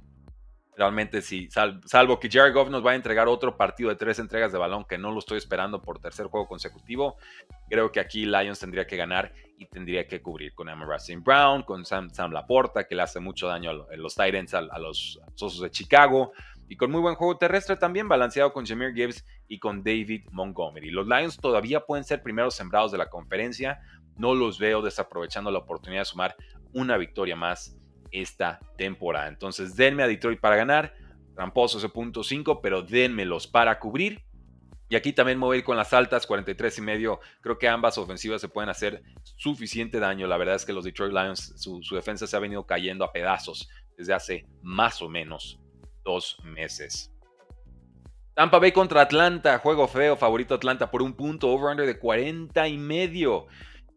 Realmente 0.79 1.23
sí, 1.23 1.49
salvo 1.87 2.21
que 2.21 2.31
Jared 2.31 2.55
Goff 2.55 2.71
nos 2.71 2.87
va 2.87 2.93
a 2.93 2.95
entregar 2.95 3.27
otro 3.27 3.57
partido 3.57 3.91
de 3.91 3.97
tres 3.97 4.21
entregas 4.21 4.53
de 4.53 4.59
balón 4.59 4.85
que 4.85 4.97
no 4.97 5.11
lo 5.11 5.19
estoy 5.19 5.37
esperando 5.37 5.83
por 5.83 5.99
tercer 5.99 6.27
juego 6.27 6.47
consecutivo. 6.47 7.17
Creo 7.69 7.91
que 7.91 7.99
aquí 7.99 8.25
Lions 8.25 8.61
tendría 8.61 8.87
que 8.87 8.97
ganar 8.97 9.33
y 9.59 9.67
tendría 9.67 10.07
que 10.07 10.23
cubrir 10.23 10.55
con 10.55 10.69
Amon 10.69 10.89
St. 10.95 11.21
Brown, 11.25 11.65
con 11.65 11.85
Sam, 11.85 12.11
Sam, 12.11 12.31
Laporta, 12.31 12.87
que 12.87 12.95
le 12.95 13.03
hace 13.03 13.19
mucho 13.19 13.49
daño 13.49 13.71
a 13.71 13.97
los 13.97 14.15
Titans, 14.15 14.55
a, 14.55 14.79
los 14.79 15.19
Osos 15.35 15.63
de 15.63 15.71
Chicago. 15.73 16.31
Y 16.69 16.77
con 16.77 16.93
muy 16.93 17.01
buen 17.01 17.17
juego 17.17 17.37
terrestre 17.37 17.75
también, 17.75 18.07
balanceado 18.07 18.53
con 18.53 18.65
Jameer 18.65 18.95
Gibbs 18.95 19.25
y 19.49 19.59
con 19.59 19.83
David 19.83 20.29
Montgomery. 20.31 20.93
Los 20.93 21.09
Lions 21.09 21.39
todavía 21.39 21.81
pueden 21.81 22.05
ser 22.05 22.23
primeros 22.23 22.55
sembrados 22.55 22.93
de 22.93 22.99
la 22.99 23.11
conferencia. 23.11 23.81
No 24.17 24.33
los 24.33 24.61
veo 24.61 24.81
desaprovechando 24.81 25.51
la 25.51 25.59
oportunidad 25.59 26.03
de 26.03 26.05
sumar 26.05 26.37
una 26.73 26.97
victoria 26.97 27.35
más 27.35 27.78
esta 28.13 28.61
temporada. 28.77 29.29
Entonces, 29.29 29.77
denme 29.77 30.03
a 30.03 30.09
Detroit 30.09 30.41
para 30.41 30.57
ganar. 30.57 30.95
Tramposo 31.35 31.79
ese 31.79 31.89
punto 31.89 32.25
5, 32.25 32.61
pero 32.61 32.83
denmelos 32.83 33.47
para 33.47 33.79
cubrir. 33.79 34.25
Y 34.91 34.97
aquí 34.97 35.13
también 35.13 35.39
me 35.39 35.63
con 35.63 35.77
las 35.77 35.93
altas, 35.93 36.27
43 36.27 36.79
y 36.79 36.81
medio. 36.81 37.21
Creo 37.43 37.59
que 37.59 37.69
ambas 37.69 37.99
ofensivas 37.99 38.41
se 38.41 38.49
pueden 38.49 38.71
hacer 38.71 39.03
suficiente 39.37 40.01
daño. 40.01 40.27
La 40.27 40.39
verdad 40.39 40.55
es 40.57 40.65
que 40.65 40.73
los 40.73 40.85
Detroit 40.85 41.13
Lions, 41.13 41.53
su, 41.57 41.83
su 41.83 41.95
defensa 41.95 42.27
se 42.27 42.37
ha 42.37 42.41
venido 42.41 42.67
cayendo 42.67 43.05
a 43.05 43.13
pedazos 43.13 43.69
desde 43.97 44.15
hace 44.15 44.47
más 44.63 45.03
o 45.03 45.09
menos 45.09 45.61
dos 46.05 46.39
meses. 46.43 47.13
Tampa 48.35 48.61
Bay 48.61 48.71
contra 48.71 49.03
Atlanta, 49.03 49.59
juego 49.59 49.89
feo, 49.89 50.17
favorito 50.17 50.55
Atlanta 50.55 50.91
por 50.91 51.03
un 51.03 51.13
punto, 51.13 51.51
over-under 51.51 51.85
de 51.85 51.99
40 51.99 52.69
y 52.69 52.79
medio. 52.79 53.47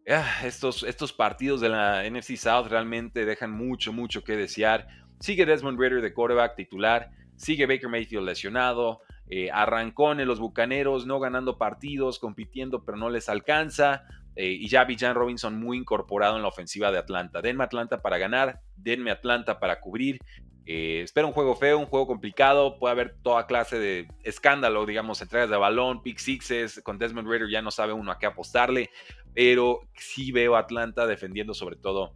Ah, 0.08 0.40
estos, 0.44 0.82
estos 0.82 1.12
partidos 1.12 1.60
de 1.60 1.68
la 1.68 2.08
NFC 2.08 2.36
South 2.36 2.66
realmente 2.68 3.24
dejan 3.24 3.50
mucho, 3.50 3.92
mucho 3.92 4.24
que 4.24 4.36
desear. 4.36 4.86
Sigue 5.20 5.46
Desmond 5.46 5.78
Ritter 5.78 6.02
de 6.02 6.12
quarterback 6.12 6.56
titular, 6.56 7.10
sigue 7.36 7.66
Baker 7.66 7.88
Mayfield 7.88 8.26
lesionado, 8.26 9.00
eh, 9.28 9.50
arrancó 9.52 10.12
en 10.12 10.26
los 10.26 10.40
Bucaneros, 10.40 11.06
no 11.06 11.20
ganando 11.20 11.56
partidos, 11.56 12.18
compitiendo, 12.18 12.84
pero 12.84 12.98
no 12.98 13.08
les 13.08 13.28
alcanza. 13.28 14.04
Eh, 14.34 14.52
y 14.52 14.68
ya 14.68 14.86
Jan 14.98 15.14
Robinson 15.14 15.58
muy 15.58 15.76
incorporado 15.76 16.36
en 16.36 16.42
la 16.42 16.48
ofensiva 16.48 16.90
de 16.90 16.98
Atlanta. 16.98 17.42
Denme 17.42 17.64
Atlanta 17.64 18.00
para 18.00 18.18
ganar, 18.18 18.60
denme 18.76 19.10
Atlanta 19.10 19.60
para 19.60 19.80
cubrir. 19.80 20.18
Eh, 20.64 21.00
espero 21.02 21.26
un 21.26 21.32
juego 21.32 21.56
feo, 21.56 21.78
un 21.78 21.86
juego 21.86 22.06
complicado. 22.06 22.78
Puede 22.78 22.92
haber 22.92 23.16
toda 23.22 23.46
clase 23.46 23.78
de 23.78 24.08
escándalo, 24.22 24.86
digamos, 24.86 25.20
entregas 25.20 25.50
de 25.50 25.56
balón, 25.56 26.02
pick 26.02 26.18
sixes. 26.18 26.80
Con 26.82 26.98
Desmond 26.98 27.28
Raider 27.28 27.50
ya 27.50 27.62
no 27.62 27.70
sabe 27.70 27.92
uno 27.92 28.12
a 28.12 28.18
qué 28.18 28.26
apostarle. 28.26 28.90
Pero 29.34 29.80
sí 29.96 30.30
veo 30.32 30.56
a 30.56 30.60
Atlanta 30.60 31.06
defendiendo 31.06 31.54
sobre 31.54 31.76
todo 31.76 32.14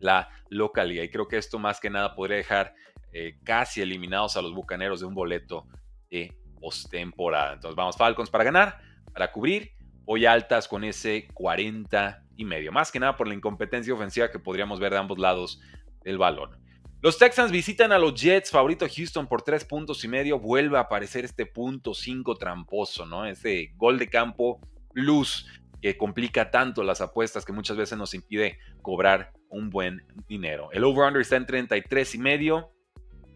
la 0.00 0.28
localidad. 0.48 1.02
Y 1.04 1.10
creo 1.10 1.28
que 1.28 1.38
esto 1.38 1.58
más 1.58 1.80
que 1.80 1.90
nada 1.90 2.14
podría 2.14 2.36
dejar 2.36 2.74
eh, 3.12 3.38
casi 3.44 3.82
eliminados 3.82 4.36
a 4.36 4.42
los 4.42 4.54
bucaneros 4.54 5.00
de 5.00 5.06
un 5.06 5.14
boleto 5.14 5.66
de 6.10 6.36
postemporada. 6.60 7.54
Entonces 7.54 7.76
vamos, 7.76 7.96
Falcons 7.96 8.30
para 8.30 8.44
ganar, 8.44 8.80
para 9.12 9.32
cubrir 9.32 9.72
hoy 10.06 10.26
altas 10.26 10.68
con 10.68 10.84
ese 10.84 11.28
40 11.34 12.24
y 12.36 12.44
medio. 12.44 12.72
Más 12.72 12.90
que 12.90 13.00
nada 13.00 13.16
por 13.16 13.28
la 13.28 13.34
incompetencia 13.34 13.92
ofensiva 13.92 14.30
que 14.30 14.38
podríamos 14.38 14.80
ver 14.80 14.92
de 14.92 14.98
ambos 14.98 15.18
lados 15.18 15.60
del 16.04 16.18
balón. 16.18 16.62
Los 17.02 17.18
Texans 17.18 17.50
visitan 17.50 17.90
a 17.90 17.98
los 17.98 18.14
Jets, 18.14 18.52
favorito 18.52 18.86
Houston 18.88 19.26
por 19.26 19.42
3 19.42 19.64
puntos 19.64 20.04
y 20.04 20.08
medio. 20.08 20.38
Vuelve 20.38 20.78
a 20.78 20.82
aparecer 20.82 21.24
este 21.24 21.46
punto 21.46 21.94
5 21.94 22.36
tramposo, 22.36 23.04
¿no? 23.06 23.26
Ese 23.26 23.72
gol 23.74 23.98
de 23.98 24.08
campo 24.08 24.60
luz 24.92 25.48
que 25.80 25.98
complica 25.98 26.52
tanto 26.52 26.84
las 26.84 27.00
apuestas 27.00 27.44
que 27.44 27.52
muchas 27.52 27.76
veces 27.76 27.98
nos 27.98 28.14
impide 28.14 28.60
cobrar 28.82 29.32
un 29.48 29.68
buen 29.68 30.06
dinero. 30.28 30.70
El 30.70 30.84
over-under 30.84 31.22
está 31.22 31.34
en 31.34 31.46
33 31.46 32.14
y 32.14 32.18
medio. 32.18 32.72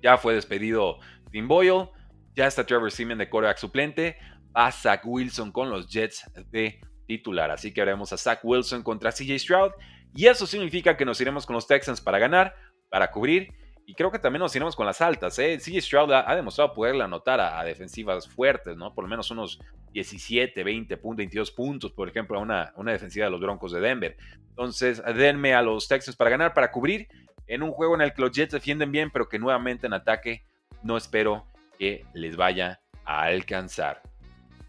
Ya 0.01 0.17
fue 0.17 0.35
despedido 0.35 0.99
Tim 1.33 1.49
Boyle. 1.49 1.89
Ya 2.37 2.47
está 2.47 2.65
Trevor 2.65 2.93
Simeon 2.93 3.19
de 3.19 3.29
coreback 3.29 3.59
suplente 3.59 4.17
a 4.55 4.71
Zach 4.71 5.01
Wilson 5.05 5.51
con 5.51 5.71
los 5.71 5.89
Jets 5.89 6.31
de 6.53 6.81
titular. 7.09 7.51
Así 7.51 7.75
que 7.75 7.83
haremos 7.83 8.13
a 8.13 8.17
Zach 8.17 8.39
Wilson 8.45 8.85
contra 8.85 9.11
CJ 9.11 9.41
Stroud. 9.41 9.73
Y 10.15 10.29
eso 10.29 10.47
significa 10.47 10.97
que 10.97 11.05
nos 11.05 11.21
iremos 11.21 11.45
con 11.45 11.55
los 11.55 11.67
Texans 11.67 12.01
para 12.01 12.19
ganar, 12.19 12.55
para 12.97 13.11
cubrir. 13.11 13.53
Y 13.85 13.93
creo 13.93 14.11
que 14.11 14.19
también 14.19 14.41
nos 14.41 14.57
iremos 14.57 14.75
con 14.75 14.87
las 14.87 15.03
altas. 15.03 15.39
¿eh? 15.39 15.59
CJ 15.59 15.83
Stroud 15.83 16.13
ha, 16.13 16.35
demostrado 16.35 16.73
poderle 16.73 17.05
anotar 17.05 17.39
a, 17.39 17.63
defensivas 17.63 18.27
fuertes, 18.27 18.75
¿no? 18.75 18.95
Por 18.95 19.05
lo 19.05 19.09
menos 19.11 19.31
unos 19.31 19.61
17, 19.93 20.65
20, 20.65 20.97
22 20.97 21.51
puntos, 21.51 21.93
por 21.93 22.09
ejemplo, 22.09 22.39
a 22.39 22.41
una, 22.41 22.73
una 22.77 22.93
defensiva 22.93 23.27
de 23.27 23.33
los 23.33 23.41
Broncos 23.43 23.73
de 23.73 23.81
Denver. 23.81 24.17
Entonces, 24.49 25.03
denme 25.15 25.53
a 25.53 25.61
los 25.61 25.87
Texans 25.89 26.17
para 26.17 26.31
ganar, 26.31 26.55
para 26.55 26.73
cubrir. 26.73 27.07
En 27.47 27.63
un 27.63 27.71
juego 27.71 27.95
en 27.97 28.01
el 28.01 28.15
que 28.15 28.23
los 28.23 28.33
Jets 28.33 28.55
defienden 28.55 28.91
bien, 28.91 29.11
pero 29.11 29.29
que 29.29 29.39
nuevamente 29.39 29.87
en 29.87 29.93
ataque 29.93 30.47
no 30.83 30.97
espero 30.97 31.45
que 31.79 32.07
les 32.15 32.35
vaya 32.35 32.81
a 33.05 33.25
alcanzar. 33.25 34.01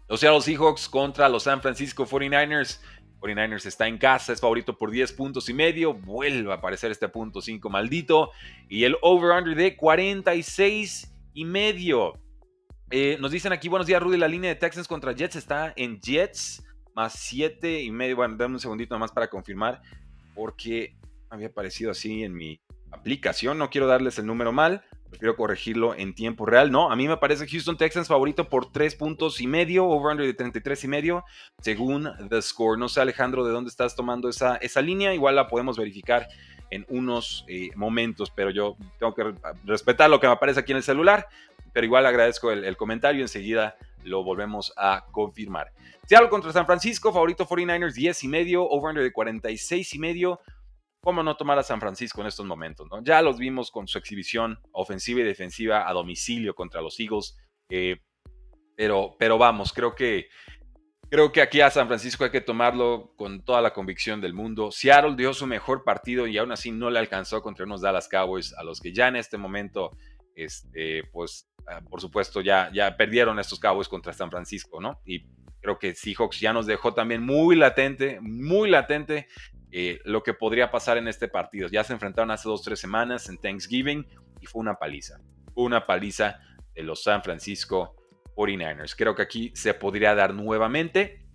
Los 0.06 0.20
Seattle 0.20 0.42
Seahawks 0.42 0.86
contra 0.86 1.30
los 1.30 1.44
San 1.44 1.62
Francisco 1.62 2.06
49ers. 2.06 2.80
49ers 3.20 3.66
está 3.66 3.88
en 3.88 3.98
casa, 3.98 4.32
es 4.32 4.40
favorito 4.40 4.76
por 4.76 4.90
10 4.90 5.12
puntos 5.12 5.48
y 5.48 5.54
medio. 5.54 5.94
Vuelve 5.94 6.50
a 6.52 6.56
aparecer 6.56 6.90
este 6.90 7.08
punto 7.08 7.40
5 7.40 7.68
maldito. 7.70 8.30
Y 8.68 8.84
el 8.84 8.96
over-under 9.02 9.56
de 9.56 9.76
46 9.76 11.12
y 11.34 11.44
medio. 11.44 12.12
Eh, 12.90 13.18
nos 13.20 13.30
dicen 13.30 13.52
aquí, 13.52 13.68
buenos 13.68 13.86
días, 13.86 14.02
Rudy. 14.02 14.16
La 14.16 14.28
línea 14.28 14.50
de 14.50 14.56
Texans 14.56 14.88
contra 14.88 15.12
Jets 15.12 15.36
está 15.36 15.72
en 15.76 16.00
Jets 16.00 16.64
más 16.94 17.14
7 17.14 17.82
y 17.82 17.90
medio. 17.90 18.16
Bueno, 18.16 18.36
dame 18.36 18.54
un 18.54 18.60
segundito 18.60 18.94
nomás 18.94 19.12
para 19.12 19.28
confirmar. 19.28 19.82
Porque 20.34 20.96
había 21.30 21.48
aparecido 21.48 21.90
así 21.90 22.22
en 22.22 22.34
mi 22.34 22.60
aplicación. 22.90 23.58
No 23.58 23.70
quiero 23.70 23.86
darles 23.86 24.18
el 24.18 24.26
número 24.26 24.52
mal. 24.52 24.84
Prefiero 25.10 25.36
corregirlo 25.36 25.94
en 25.94 26.14
tiempo 26.14 26.44
real. 26.44 26.70
No, 26.70 26.90
a 26.90 26.96
mí 26.96 27.08
me 27.08 27.16
parece 27.16 27.46
Houston 27.46 27.76
Texans 27.76 28.08
favorito 28.08 28.48
por 28.48 28.70
3 28.70 28.94
puntos 28.94 29.40
y 29.40 29.46
medio, 29.46 29.86
over-under 29.86 30.26
de 30.26 30.34
33 30.34 30.84
y 30.84 30.88
medio, 30.88 31.24
según 31.62 32.10
The 32.28 32.42
Score. 32.42 32.78
No 32.78 32.88
sé, 32.88 33.00
Alejandro, 33.00 33.44
de 33.44 33.52
dónde 33.52 33.70
estás 33.70 33.96
tomando 33.96 34.28
esa, 34.28 34.56
esa 34.56 34.82
línea. 34.82 35.14
Igual 35.14 35.36
la 35.36 35.48
podemos 35.48 35.78
verificar 35.78 36.28
en 36.70 36.84
unos 36.90 37.44
eh, 37.48 37.70
momentos, 37.74 38.30
pero 38.30 38.50
yo 38.50 38.76
tengo 38.98 39.14
que 39.14 39.34
respetar 39.64 40.10
lo 40.10 40.20
que 40.20 40.26
me 40.26 40.34
aparece 40.34 40.60
aquí 40.60 40.72
en 40.72 40.78
el 40.78 40.82
celular. 40.82 41.26
Pero 41.72 41.86
igual 41.86 42.04
agradezco 42.04 42.52
el, 42.52 42.64
el 42.64 42.76
comentario. 42.76 43.22
Enseguida 43.22 43.76
lo 44.04 44.22
volvemos 44.22 44.72
a 44.76 45.06
confirmar. 45.10 45.72
Seattle 46.06 46.28
contra 46.30 46.52
San 46.52 46.64
Francisco, 46.64 47.12
favorito 47.12 47.46
49ers 47.46 47.92
10 47.92 48.24
y 48.24 48.28
medio, 48.28 48.68
over-under 48.68 49.02
de 49.02 49.12
46 49.12 49.94
y 49.94 49.98
medio. 49.98 50.40
¿Cómo 51.08 51.22
no 51.22 51.38
tomar 51.38 51.58
a 51.58 51.62
San 51.62 51.80
Francisco 51.80 52.20
en 52.20 52.26
estos 52.26 52.44
momentos? 52.44 52.86
¿no? 52.90 53.02
Ya 53.02 53.22
los 53.22 53.38
vimos 53.38 53.70
con 53.70 53.88
su 53.88 53.96
exhibición 53.96 54.58
ofensiva 54.72 55.20
y 55.20 55.22
defensiva 55.22 55.88
a 55.88 55.92
domicilio 55.94 56.54
contra 56.54 56.82
los 56.82 57.00
Eagles. 57.00 57.34
Eh, 57.70 57.96
pero, 58.76 59.16
pero 59.18 59.38
vamos, 59.38 59.72
creo 59.72 59.94
que, 59.94 60.28
creo 61.08 61.32
que 61.32 61.40
aquí 61.40 61.62
a 61.62 61.70
San 61.70 61.88
Francisco 61.88 62.24
hay 62.24 62.30
que 62.30 62.42
tomarlo 62.42 63.14
con 63.16 63.42
toda 63.42 63.62
la 63.62 63.72
convicción 63.72 64.20
del 64.20 64.34
mundo. 64.34 64.70
Seattle 64.70 65.16
dio 65.16 65.32
su 65.32 65.46
mejor 65.46 65.82
partido 65.82 66.26
y 66.26 66.36
aún 66.36 66.52
así 66.52 66.72
no 66.72 66.90
le 66.90 66.98
alcanzó 66.98 67.40
contra 67.40 67.64
unos 67.64 67.80
Dallas 67.80 68.06
Cowboys 68.06 68.52
a 68.52 68.62
los 68.62 68.78
que 68.78 68.92
ya 68.92 69.08
en 69.08 69.16
este 69.16 69.38
momento, 69.38 69.96
este, 70.34 71.04
pues, 71.10 71.48
ah, 71.68 71.80
por 71.88 72.02
supuesto, 72.02 72.42
ya, 72.42 72.70
ya 72.70 72.98
perdieron 72.98 73.38
estos 73.38 73.58
Cowboys 73.58 73.88
contra 73.88 74.12
San 74.12 74.30
Francisco, 74.30 74.78
¿no? 74.78 75.00
Y 75.06 75.24
creo 75.62 75.78
que 75.78 75.94
Seahawks 75.94 76.38
ya 76.38 76.52
nos 76.52 76.66
dejó 76.66 76.92
también 76.92 77.22
muy 77.22 77.56
latente, 77.56 78.20
muy 78.20 78.68
latente 78.68 79.26
eh, 79.70 80.00
lo 80.04 80.22
que 80.22 80.34
podría 80.34 80.70
pasar 80.70 80.96
en 80.98 81.08
este 81.08 81.28
partido. 81.28 81.68
Ya 81.68 81.84
se 81.84 81.92
enfrentaron 81.92 82.30
hace 82.30 82.48
dos, 82.48 82.62
tres 82.62 82.80
semanas 82.80 83.28
en 83.28 83.38
Thanksgiving 83.38 84.06
y 84.40 84.46
fue 84.46 84.60
una 84.60 84.74
paliza. 84.74 85.20
Una 85.54 85.86
paliza 85.86 86.40
de 86.74 86.82
los 86.82 87.02
San 87.02 87.22
Francisco 87.22 87.96
49ers. 88.34 88.94
Creo 88.96 89.14
que 89.14 89.22
aquí 89.22 89.52
se 89.54 89.74
podría 89.74 90.14
dar 90.14 90.32
nuevamente 90.32 91.26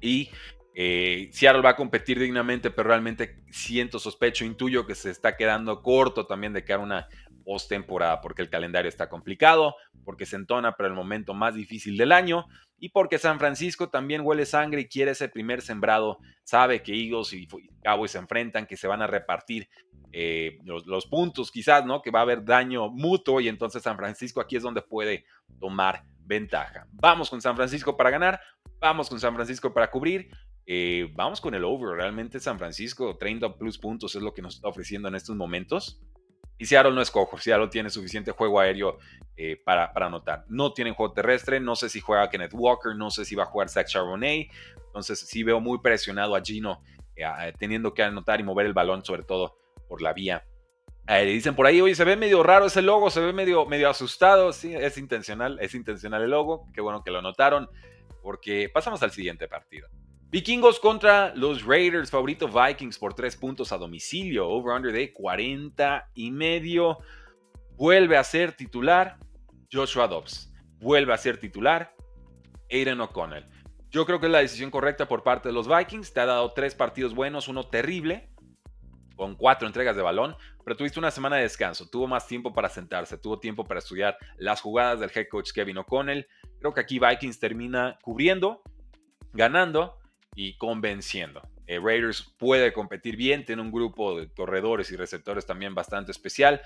y 0.00 0.30
eh, 0.74 1.30
Seattle 1.32 1.62
va 1.62 1.70
a 1.70 1.76
competir 1.76 2.18
dignamente, 2.18 2.70
pero 2.70 2.88
realmente 2.88 3.42
siento, 3.50 3.98
sospecho, 3.98 4.44
intuyo 4.44 4.86
que 4.86 4.94
se 4.94 5.10
está 5.10 5.36
quedando 5.36 5.82
corto 5.82 6.26
también 6.26 6.52
de 6.52 6.64
quedar 6.64 6.80
una 6.80 7.08
postemporada, 7.44 8.20
porque 8.20 8.42
el 8.42 8.50
calendario 8.50 8.88
está 8.88 9.08
complicado, 9.08 9.76
porque 10.04 10.26
se 10.26 10.36
entona 10.36 10.72
para 10.72 10.88
el 10.88 10.94
momento 10.94 11.32
más 11.32 11.54
difícil 11.54 11.96
del 11.96 12.12
año 12.12 12.46
y 12.78 12.90
porque 12.90 13.18
San 13.18 13.38
Francisco 13.38 13.88
también 13.88 14.22
huele 14.24 14.46
sangre 14.46 14.82
y 14.82 14.88
quiere 14.88 15.12
ese 15.12 15.28
primer 15.28 15.62
sembrado, 15.62 16.18
sabe 16.44 16.82
que 16.82 16.92
Eagles 16.92 17.32
y 17.32 17.48
Cowboys 17.82 18.10
se 18.10 18.18
enfrentan, 18.18 18.66
que 18.66 18.76
se 18.76 18.86
van 18.86 19.02
a 19.02 19.06
repartir 19.06 19.68
eh, 20.12 20.58
los, 20.64 21.06
puntos 21.06 21.50
quizás, 21.50 21.84
¿no? 21.84 22.02
Que 22.02 22.10
va 22.10 22.20
a 22.20 22.22
haber 22.22 22.44
daño 22.44 22.88
mutuo 22.88 23.40
y 23.40 23.48
entonces 23.48 23.82
San 23.82 23.96
Francisco 23.96 24.40
aquí 24.40 24.56
es 24.56 24.62
donde 24.62 24.82
puede 24.82 25.24
tomar 25.58 26.04
ventaja. 26.20 26.86
Vamos 26.92 27.30
con 27.30 27.40
San 27.40 27.56
Francisco 27.56 27.96
para 27.96 28.10
ganar, 28.10 28.40
vamos 28.78 29.08
con 29.08 29.20
San 29.20 29.34
Francisco 29.34 29.72
para 29.72 29.90
cubrir. 29.90 30.28
Eh, 30.66 31.12
vamos 31.14 31.40
con 31.40 31.54
el 31.54 31.64
over. 31.64 31.96
Realmente 31.96 32.40
San 32.40 32.58
Francisco, 32.58 33.16
30 33.16 33.56
plus 33.56 33.78
puntos 33.78 34.14
es 34.16 34.22
lo 34.22 34.34
que 34.34 34.42
nos 34.42 34.56
está 34.56 34.68
ofreciendo 34.68 35.08
en 35.08 35.14
estos 35.14 35.36
momentos. 35.36 36.00
Y 36.58 36.66
Seattle 36.66 36.92
no 36.92 37.02
es 37.02 37.10
cojo, 37.10 37.38
Seattle 37.38 37.68
tiene 37.68 37.90
suficiente 37.90 38.30
juego 38.30 38.60
aéreo 38.60 38.98
eh, 39.36 39.60
para, 39.62 39.92
para, 39.92 40.06
anotar. 40.06 40.44
No 40.48 40.72
tienen 40.72 40.94
juego 40.94 41.12
terrestre, 41.12 41.60
no 41.60 41.76
sé 41.76 41.88
si 41.88 42.00
juega 42.00 42.30
Kenneth 42.30 42.54
Walker, 42.54 42.96
no 42.96 43.10
sé 43.10 43.24
si 43.24 43.34
va 43.34 43.42
a 43.42 43.46
jugar 43.46 43.68
Zach 43.68 43.86
Charbonnet. 43.86 44.50
Entonces 44.86 45.20
sí 45.20 45.42
veo 45.42 45.60
muy 45.60 45.78
presionado 45.78 46.34
a 46.34 46.40
Gino 46.40 46.82
eh, 47.16 47.52
teniendo 47.58 47.92
que 47.94 48.02
anotar 48.02 48.40
y 48.40 48.44
mover 48.44 48.66
el 48.66 48.72
balón, 48.72 49.04
sobre 49.04 49.22
todo 49.22 49.58
por 49.88 50.00
la 50.00 50.12
vía. 50.12 50.44
Eh, 51.08 51.24
dicen 51.24 51.54
por 51.54 51.66
ahí, 51.66 51.80
oye, 51.80 51.94
se 51.94 52.04
ve 52.04 52.16
medio 52.16 52.42
raro 52.42 52.66
ese 52.66 52.82
logo, 52.82 53.10
se 53.10 53.20
ve 53.20 53.32
medio, 53.32 53.64
medio 53.66 53.88
asustado. 53.88 54.52
Sí, 54.52 54.74
es 54.74 54.98
intencional, 54.98 55.58
es 55.60 55.74
intencional 55.74 56.22
el 56.22 56.30
logo. 56.30 56.68
Qué 56.72 56.80
bueno 56.80 57.02
que 57.02 57.10
lo 57.10 57.22
notaron, 57.22 57.68
porque 58.22 58.70
pasamos 58.72 59.02
al 59.02 59.12
siguiente 59.12 59.48
partido. 59.48 59.88
Vikingos 60.28 60.80
contra 60.80 61.32
los 61.36 61.64
Raiders, 61.64 62.10
favorito 62.10 62.48
Vikings 62.48 62.98
por 62.98 63.14
3 63.14 63.36
puntos 63.36 63.70
a 63.70 63.78
domicilio, 63.78 64.48
over-under 64.48 64.92
de 64.92 65.12
40 65.12 66.10
y 66.14 66.32
medio. 66.32 66.98
Vuelve 67.76 68.16
a 68.16 68.24
ser 68.24 68.52
titular 68.52 69.18
Joshua 69.72 70.08
Dobbs. 70.08 70.52
Vuelve 70.80 71.12
a 71.12 71.16
ser 71.16 71.38
titular 71.38 71.94
Aiden 72.70 73.00
O'Connell. 73.00 73.46
Yo 73.90 74.04
creo 74.04 74.18
que 74.18 74.26
es 74.26 74.32
la 74.32 74.40
decisión 74.40 74.72
correcta 74.72 75.06
por 75.06 75.22
parte 75.22 75.48
de 75.48 75.54
los 75.54 75.68
Vikings. 75.68 76.12
Te 76.12 76.20
ha 76.20 76.26
dado 76.26 76.52
tres 76.52 76.74
partidos 76.74 77.14
buenos, 77.14 77.46
uno 77.46 77.68
terrible, 77.68 78.28
con 79.14 79.36
cuatro 79.36 79.68
entregas 79.68 79.94
de 79.94 80.02
balón, 80.02 80.36
pero 80.64 80.76
tuviste 80.76 80.98
una 80.98 81.12
semana 81.12 81.36
de 81.36 81.42
descanso. 81.42 81.88
Tuvo 81.88 82.08
más 82.08 82.26
tiempo 82.26 82.52
para 82.52 82.68
sentarse, 82.68 83.16
tuvo 83.16 83.38
tiempo 83.38 83.64
para 83.64 83.78
estudiar 83.78 84.18
las 84.38 84.60
jugadas 84.60 84.98
del 84.98 85.12
head 85.14 85.28
coach 85.30 85.52
Kevin 85.52 85.78
O'Connell. 85.78 86.26
Creo 86.58 86.74
que 86.74 86.80
aquí 86.80 86.98
Vikings 86.98 87.38
termina 87.38 87.96
cubriendo, 88.02 88.60
ganando 89.32 89.98
y 90.36 90.56
convenciendo. 90.58 91.42
Eh, 91.66 91.80
Raiders 91.82 92.32
puede 92.38 92.72
competir 92.72 93.16
bien, 93.16 93.44
tiene 93.44 93.62
un 93.62 93.72
grupo 93.72 94.20
de 94.20 94.28
corredores 94.28 94.92
y 94.92 94.96
receptores 94.96 95.46
también 95.46 95.74
bastante 95.74 96.12
especial, 96.12 96.60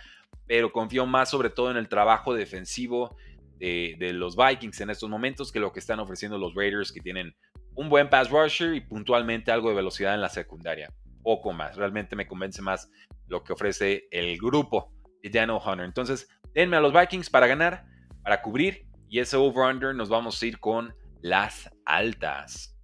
pero 0.46 0.72
confío 0.72 1.06
más 1.06 1.30
sobre 1.30 1.48
todo 1.48 1.70
en 1.70 1.78
el 1.78 1.88
trabajo 1.88 2.34
defensivo 2.34 3.16
de, 3.58 4.12
los 4.14 4.36
Vikings 4.36 4.80
en 4.80 4.90
estos 4.90 5.08
momentos 5.08 5.52
que 5.52 5.60
lo 5.60 5.72
que 5.72 5.80
están 5.80 6.00
ofreciendo 6.00 6.36
los 6.36 6.54
Raiders, 6.54 6.92
que 6.92 7.00
tienen 7.00 7.34
un 7.74 7.88
buen 7.88 8.10
pass 8.10 8.28
rusher 8.30 8.74
y 8.74 8.80
puntualmente 8.80 9.52
algo 9.52 9.68
de 9.68 9.76
velocidad 9.76 10.14
en 10.14 10.20
la 10.20 10.28
secundaria. 10.28 10.92
Poco 11.22 11.52
más. 11.52 11.76
Realmente 11.76 12.16
me 12.16 12.26
convence 12.26 12.60
más 12.62 12.90
lo 13.28 13.44
que 13.44 13.52
ofrece 13.52 14.08
el 14.10 14.36
grupo 14.38 14.92
de 15.22 15.30
Daniel 15.30 15.60
Hunter. 15.64 15.84
Entonces, 15.84 16.28
denme 16.54 16.76
a 16.76 16.80
los 16.80 16.92
Vikings 16.92 17.30
para 17.30 17.46
ganar, 17.46 17.84
para 18.22 18.42
cubrir. 18.42 18.86
Y 19.08 19.18
ese 19.18 19.36
over-under 19.36 19.94
nos 19.94 20.08
vamos 20.08 20.42
a 20.42 20.46
ir 20.46 20.58
con 20.58 20.94
las 21.20 21.70
altas. 21.84 22.79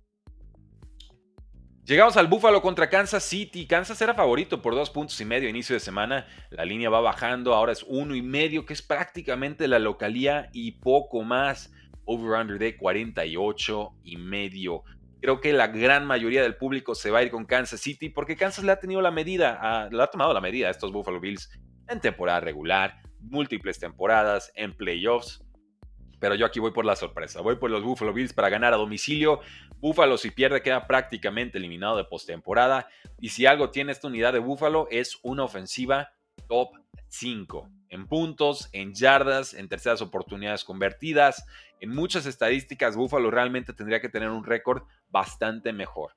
Llegamos 1.87 2.17
al 2.17 2.27
Buffalo 2.27 2.63
contra 2.63 2.91
Kansas 2.91 3.23
City. 3.23 3.65
Kansas 3.65 4.03
era 4.03 4.13
favorito 4.13 4.61
por 4.61 4.75
dos 4.75 4.91
puntos 4.91 5.21
y 5.21 5.25
medio 5.25 5.49
inicio 5.49 5.73
de 5.73 5.79
semana. 5.79 6.27
La 6.51 6.65
línea 6.65 6.91
va 6.91 7.01
bajando, 7.01 7.55
ahora 7.55 7.71
es 7.71 7.85
uno 7.87 8.17
y 8.17 8.23
medio, 8.23 8.67
que 8.67 8.73
es 8.73 8.83
prácticamente 8.83 9.69
la 9.69 9.79
localía 9.79 10.51
y 10.53 10.73
poco 10.73 11.23
más. 11.23 11.73
Over-under 12.05 12.59
de 12.59 12.77
48 12.77 13.91
y 14.03 14.17
medio. 14.17 14.83
Creo 15.21 15.41
que 15.41 15.53
la 15.53 15.69
gran 15.69 16.05
mayoría 16.05 16.43
del 16.43 16.57
público 16.57 16.97
se 16.97 17.13
va 17.13 17.21
a 17.21 17.23
ir 17.23 17.31
con 17.31 17.45
Kansas 17.45 17.81
City 17.81 18.09
porque 18.09 18.35
Kansas 18.35 18.65
le 18.65 18.73
ha 18.73 18.81
tenido 18.81 19.01
la 19.01 19.13
medida, 19.13 19.89
le 19.89 20.03
ha 20.03 20.09
tomado 20.09 20.35
la 20.35 20.41
medida 20.41 20.67
a 20.67 20.73
estos 20.73 20.91
Buffalo 20.91 21.21
Bills 21.21 21.49
en 21.87 22.01
temporada 22.01 22.41
regular, 22.41 23.01
múltiples 23.21 23.79
temporadas, 23.79 24.51
en 24.57 24.77
playoffs. 24.77 25.46
Pero 26.27 26.35
yo 26.35 26.45
aquí 26.45 26.59
voy 26.59 26.73
por 26.73 26.85
la 26.85 26.97
sorpresa. 26.97 27.41
Voy 27.41 27.55
por 27.55 27.71
los 27.71 27.85
Buffalo 27.85 28.13
Bills 28.13 28.33
para 28.33 28.49
ganar 28.49 28.75
a 28.75 28.79
domicilio. 28.79 29.39
Buffalo 29.79 30.19
si 30.19 30.33
pierde 30.33 30.61
queda 30.61 30.89
prácticamente 30.89 31.59
eliminado 31.59 31.97
de 31.97 32.03
postemporada. 32.03 32.89
Y 33.21 33.29
si 33.29 33.47
algo 33.47 33.71
tiene 33.71 33.93
esta 33.93 34.09
unidad 34.09 34.33
de 34.33 34.41
Buffalo 34.41 34.89
es 34.91 35.21
una 35.23 35.45
ofensiva 35.45 36.11
top 36.49 36.71
5. 37.07 37.71
En 37.91 38.09
puntos, 38.09 38.69
en 38.73 38.93
yardas, 38.93 39.55
en 39.55 39.69
terceras 39.69 40.03
oportunidades 40.03 40.65
convertidas. 40.65 41.47
En 41.79 41.91
muchas 41.91 42.27
estadísticas, 42.27 42.97
Buffalo 42.97 43.31
realmente 43.31 43.73
tendría 43.73 44.01
que 44.01 44.09
tener 44.09 44.31
un 44.31 44.43
récord 44.43 44.83
bastante 45.09 45.73
mejor. 45.73 46.17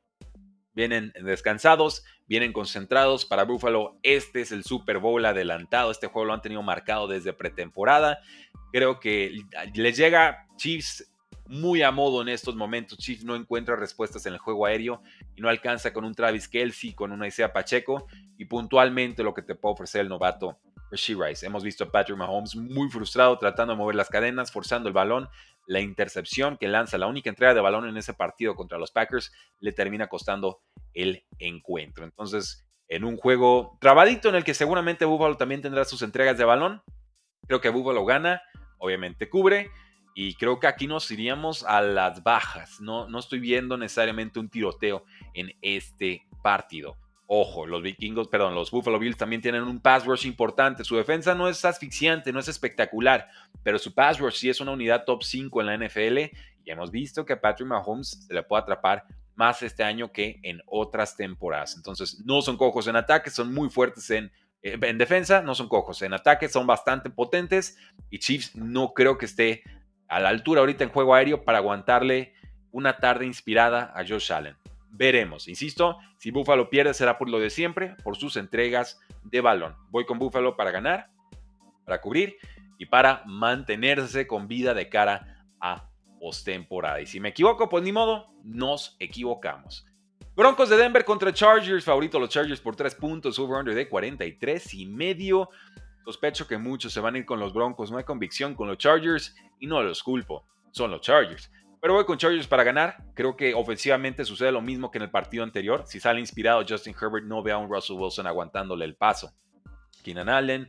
Vienen 0.79 1.11
descansados, 1.21 2.05
vienen 2.25 2.53
concentrados. 2.53 3.25
Para 3.25 3.43
Buffalo, 3.43 3.99
este 4.01 4.39
es 4.39 4.53
el 4.53 4.63
Super 4.63 4.99
Bowl 4.99 5.25
adelantado. 5.25 5.91
Este 5.91 6.07
juego 6.07 6.27
lo 6.27 6.33
han 6.33 6.41
tenido 6.41 6.63
marcado 6.63 7.05
desde 7.09 7.33
pretemporada. 7.33 8.19
Creo 8.71 8.97
que 9.01 9.43
les 9.73 9.97
llega 9.97 10.47
Chiefs 10.55 11.11
muy 11.47 11.81
a 11.81 11.91
modo 11.91 12.21
en 12.21 12.29
estos 12.29 12.55
momentos. 12.55 12.97
Chiefs 12.97 13.25
no 13.25 13.35
encuentra 13.35 13.75
respuestas 13.75 14.25
en 14.25 14.31
el 14.31 14.39
juego 14.39 14.65
aéreo 14.65 15.03
y 15.35 15.41
no 15.41 15.49
alcanza 15.49 15.91
con 15.91 16.05
un 16.05 16.15
Travis 16.15 16.47
Kelsey, 16.47 16.93
con 16.93 17.11
una 17.11 17.27
Isaiah 17.27 17.51
Pacheco 17.51 18.07
y 18.37 18.45
puntualmente 18.45 19.21
lo 19.21 19.33
que 19.33 19.41
te 19.41 19.55
puede 19.55 19.73
ofrecer 19.73 19.99
el 19.99 20.07
novato 20.07 20.61
Rice. 20.91 21.45
Hemos 21.45 21.63
visto 21.63 21.83
a 21.83 21.91
Patrick 21.91 22.17
Mahomes 22.17 22.55
muy 22.55 22.89
frustrado 22.89 23.37
tratando 23.37 23.73
de 23.73 23.77
mover 23.77 23.95
las 23.95 24.09
cadenas, 24.09 24.49
forzando 24.49 24.87
el 24.87 24.93
balón. 24.93 25.27
La 25.69 25.81
intercepción 25.81 26.57
que 26.57 26.67
lanza, 26.67 26.97
la 26.97 27.05
única 27.05 27.29
entrega 27.29 27.53
de 27.53 27.61
balón 27.61 27.87
en 27.87 27.95
ese 27.95 28.15
partido 28.15 28.55
contra 28.55 28.79
los 28.79 28.89
Packers, 28.89 29.31
le 29.59 29.71
termina 29.71 30.07
costando 30.07 30.61
el 30.95 31.23
encuentro. 31.37 32.05
Entonces, 32.05 32.65
en 32.87 33.03
un 33.03 33.17
juego 33.17 33.77
trabadito 33.79 34.29
en 34.29 34.35
el 34.35 34.43
que 34.43 34.55
seguramente 34.55 35.05
Buffalo 35.05 35.37
también 35.37 35.61
tendrá 35.61 35.85
sus 35.85 36.01
entregas 36.01 36.39
de 36.39 36.43
balón, 36.43 36.81
creo 37.47 37.61
que 37.61 37.69
Buffalo 37.69 38.03
gana, 38.03 38.41
obviamente 38.79 39.29
cubre. 39.29 39.69
Y 40.15 40.33
creo 40.33 40.59
que 40.59 40.65
aquí 40.65 40.87
nos 40.87 41.09
iríamos 41.11 41.63
a 41.63 41.81
las 41.81 42.23
bajas. 42.23 42.81
No, 42.81 43.07
no 43.07 43.19
estoy 43.19 43.39
viendo 43.39 43.77
necesariamente 43.77 44.39
un 44.39 44.49
tiroteo 44.49 45.05
en 45.35 45.53
este 45.61 46.23
partido. 46.41 46.97
Ojo, 47.31 47.67
los 47.67 47.83
vikingos, 47.83 48.27
perdón, 48.27 48.55
los 48.55 48.71
Buffalo 48.71 48.97
Bills 48.97 49.15
también 49.15 49.39
tienen 49.39 49.61
un 49.61 49.79
pass 49.79 50.03
rush 50.03 50.25
importante. 50.25 50.83
Su 50.83 50.95
defensa 50.95 51.35
no 51.35 51.47
es 51.47 51.63
asfixiante, 51.63 52.33
no 52.33 52.39
es 52.39 52.47
espectacular, 52.47 53.29
pero 53.61 53.77
su 53.77 53.93
pass 53.93 54.17
rush 54.17 54.33
sí 54.33 54.49
es 54.49 54.59
una 54.61 54.71
unidad 54.71 55.03
top 55.05 55.21
5 55.21 55.61
en 55.61 55.67
la 55.67 55.77
NFL 55.77 56.17
y 56.65 56.71
hemos 56.71 56.89
visto 56.89 57.23
que 57.25 57.33
a 57.33 57.39
Patrick 57.39 57.69
Mahomes 57.69 58.25
se 58.27 58.33
le 58.33 58.41
puede 58.41 58.63
atrapar 58.63 59.05
más 59.35 59.61
este 59.61 59.83
año 59.83 60.11
que 60.11 60.39
en 60.41 60.63
otras 60.65 61.15
temporadas. 61.15 61.75
Entonces, 61.75 62.19
no 62.25 62.41
son 62.41 62.57
cojos 62.57 62.87
en 62.87 62.95
ataque, 62.95 63.29
son 63.29 63.53
muy 63.53 63.69
fuertes 63.69 64.09
en, 64.09 64.31
eh, 64.63 64.79
en 64.81 64.97
defensa, 64.97 65.43
no 65.43 65.53
son 65.53 65.69
cojos 65.69 66.01
en 66.01 66.13
ataque, 66.13 66.49
son 66.49 66.65
bastante 66.65 67.11
potentes 67.11 67.77
y 68.09 68.17
Chiefs 68.17 68.55
no 68.55 68.95
creo 68.95 69.19
que 69.19 69.27
esté 69.27 69.61
a 70.07 70.19
la 70.19 70.29
altura 70.29 70.61
ahorita 70.61 70.83
en 70.83 70.89
juego 70.89 71.13
aéreo 71.13 71.45
para 71.45 71.59
aguantarle 71.59 72.33
una 72.71 72.97
tarde 72.97 73.27
inspirada 73.27 73.93
a 73.95 74.03
Josh 74.03 74.33
Allen. 74.33 74.55
Veremos. 74.91 75.47
Insisto, 75.47 75.97
si 76.17 76.31
Buffalo 76.31 76.69
pierde 76.69 76.93
será 76.93 77.17
por 77.17 77.29
lo 77.29 77.39
de 77.39 77.49
siempre, 77.49 77.95
por 78.03 78.17
sus 78.17 78.35
entregas 78.37 78.99
de 79.23 79.41
balón. 79.41 79.75
Voy 79.89 80.05
con 80.05 80.19
Buffalo 80.19 80.55
para 80.55 80.71
ganar, 80.71 81.09
para 81.85 82.01
cubrir 82.01 82.37
y 82.77 82.85
para 82.85 83.23
mantenerse 83.25 84.27
con 84.27 84.47
vida 84.47 84.73
de 84.73 84.89
cara 84.89 85.45
a 85.59 85.89
postemporada. 86.19 87.01
Y 87.01 87.05
si 87.05 87.19
me 87.19 87.29
equivoco, 87.29 87.69
pues 87.69 87.83
ni 87.83 87.91
modo, 87.91 88.27
nos 88.43 88.95
equivocamos. 88.99 89.85
Broncos 90.35 90.69
de 90.69 90.77
Denver 90.77 91.03
contra 91.03 91.33
Chargers, 91.33 91.83
favorito 91.83 92.19
los 92.19 92.29
Chargers 92.29 92.61
por 92.61 92.75
3 92.75 92.95
puntos, 92.95 93.37
over-under 93.39 93.75
de 93.75 93.89
43 93.89 94.73
y 94.73 94.85
medio. 94.85 95.49
Sospecho 96.05 96.47
que 96.47 96.57
muchos 96.57 96.93
se 96.93 97.01
van 97.01 97.15
a 97.15 97.17
ir 97.17 97.25
con 97.25 97.39
los 97.39 97.53
Broncos, 97.53 97.91
no 97.91 97.97
hay 97.97 98.03
convicción 98.03 98.55
con 98.55 98.67
los 98.67 98.77
Chargers 98.77 99.35
y 99.59 99.67
no 99.67 99.83
los 99.83 100.01
culpo, 100.01 100.45
son 100.71 100.91
los 100.91 101.01
Chargers. 101.01 101.51
Pero 101.81 101.93
voy 101.93 102.05
con 102.05 102.17
Chargers 102.17 102.47
para 102.47 102.63
ganar. 102.63 102.97
Creo 103.13 103.37
que 103.37 103.53
ofensivamente 103.53 104.25
sucede 104.25 104.51
lo 104.51 104.61
mismo 104.61 104.91
que 104.91 104.97
en 104.97 105.03
el 105.03 105.11
partido 105.11 105.43
anterior. 105.43 105.83
Si 105.87 105.99
sale 105.99 106.19
inspirado 106.19 106.63
Justin 106.67 106.95
Herbert, 106.99 107.25
no 107.25 107.41
ve 107.41 107.51
a 107.51 107.57
un 107.57 107.69
Russell 107.69 107.95
Wilson 107.97 108.27
aguantándole 108.27 108.83
el 108.85 108.95
paso. 108.95 109.31
Keenan 110.03 110.29
Allen, 110.29 110.67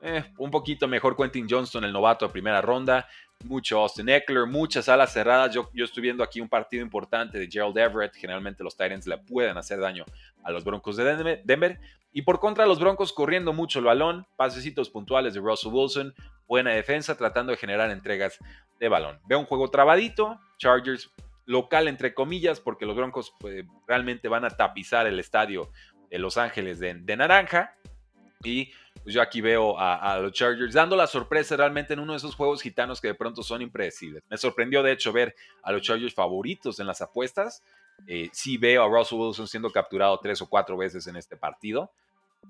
eh, 0.00 0.24
un 0.38 0.50
poquito 0.50 0.86
mejor 0.86 1.16
Quentin 1.16 1.46
Johnston, 1.48 1.84
el 1.84 1.92
novato 1.92 2.26
de 2.26 2.32
primera 2.32 2.60
ronda. 2.60 3.08
Mucho 3.44 3.80
Austin 3.80 4.08
Eckler, 4.08 4.46
muchas 4.46 4.88
alas 4.88 5.12
cerradas. 5.12 5.52
Yo, 5.52 5.70
yo 5.74 5.84
estoy 5.84 6.02
viendo 6.02 6.22
aquí 6.22 6.40
un 6.40 6.48
partido 6.48 6.82
importante 6.82 7.38
de 7.38 7.48
Gerald 7.50 7.76
Everett. 7.76 8.14
Generalmente 8.14 8.62
los 8.62 8.76
Titans 8.76 9.06
le 9.06 9.18
pueden 9.18 9.56
hacer 9.56 9.80
daño 9.80 10.04
a 10.44 10.52
los 10.52 10.62
Broncos 10.62 10.96
de 10.96 11.42
Denver. 11.44 11.80
Y 12.12 12.22
por 12.22 12.38
contra, 12.38 12.64
los 12.64 12.78
Broncos 12.78 13.12
corriendo 13.12 13.52
mucho 13.52 13.80
el 13.80 13.86
balón, 13.86 14.24
pasecitos 14.36 14.88
puntuales 14.88 15.34
de 15.34 15.40
Russell 15.40 15.72
Wilson, 15.72 16.14
buena 16.46 16.70
defensa 16.70 17.16
tratando 17.16 17.52
de 17.52 17.58
generar 17.58 17.90
entregas 17.90 18.38
de 18.78 18.88
balón. 18.88 19.20
Veo 19.26 19.38
un 19.38 19.46
juego 19.46 19.70
trabadito, 19.70 20.40
Chargers 20.58 21.10
local 21.46 21.88
entre 21.88 22.14
comillas, 22.14 22.60
porque 22.60 22.86
los 22.86 22.96
Broncos 22.96 23.34
pues, 23.38 23.64
realmente 23.86 24.28
van 24.28 24.44
a 24.44 24.50
tapizar 24.50 25.06
el 25.06 25.18
estadio 25.18 25.70
de 26.10 26.18
Los 26.18 26.38
Ángeles 26.38 26.78
de, 26.78 27.16
naranja. 27.16 27.74
Y 28.42 28.72
pues 29.02 29.14
yo 29.14 29.22
aquí 29.22 29.40
veo 29.40 29.78
a, 29.78 30.18
los 30.18 30.32
Chargers 30.32 30.74
dando 30.74 30.96
la 30.96 31.06
sorpresa 31.06 31.56
realmente 31.56 31.94
en 31.94 32.00
uno 32.00 32.12
de 32.12 32.18
esos 32.18 32.34
juegos 32.34 32.62
gitanos 32.62 33.00
que 33.00 33.08
de 33.08 33.14
pronto 33.14 33.42
son 33.42 33.62
impredecibles. 33.62 34.22
Me 34.28 34.36
sorprendió 34.36 34.82
de 34.82 34.92
hecho 34.92 35.12
ver 35.12 35.34
a 35.62 35.72
los 35.72 35.82
Chargers 35.82 36.14
favoritos 36.14 36.78
en 36.78 36.86
las 36.86 37.00
apuestas. 37.00 37.62
Eh, 38.06 38.28
sí 38.32 38.58
veo 38.58 38.84
a 38.84 38.88
Russell 38.88 39.18
Wilson 39.18 39.48
siendo 39.48 39.70
capturado 39.70 40.18
tres 40.18 40.42
o 40.42 40.48
cuatro 40.48 40.76
veces 40.76 41.06
en 41.06 41.16
este 41.16 41.36
partido 41.36 41.90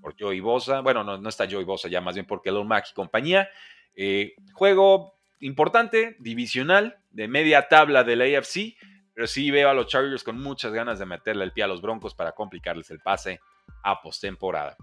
por 0.01 0.15
Joey 0.19 0.41
Bosa. 0.41 0.81
Bueno, 0.81 1.05
no, 1.05 1.19
no 1.19 1.29
está 1.29 1.49
Joey 1.49 1.65
Bosa 1.65 1.89
ya, 1.89 2.01
más 2.01 2.15
bien 2.15 2.27
porque 2.27 2.49
Elon 2.49 2.67
Mack 2.67 2.89
y 2.91 2.95
compañía. 2.95 3.49
Eh, 3.97 4.35
juego 4.53 5.15
importante, 5.41 6.17
divisional, 6.19 6.99
de 7.11 7.29
media 7.29 7.69
tabla 7.69 8.03
del 8.03 8.23
AFC, 8.23 8.77
pero 9.15 9.27
sí 9.27 9.51
veo 9.51 9.69
a 9.69 9.75
los 9.75 9.87
Chargers 9.87 10.25
con 10.25 10.41
muchas 10.41 10.73
ganas 10.73 10.99
de 10.99 11.07
meterle 11.07 11.45
el 11.45 11.53
pie 11.53 11.65
a 11.65 11.69
los 11.69 11.81
Broncos 11.81 12.15
para 12.15 12.33
complicarles 12.33 12.91
el 12.91 13.01
pase 13.01 13.41
a 13.83 14.01
postemporada. 14.03 14.77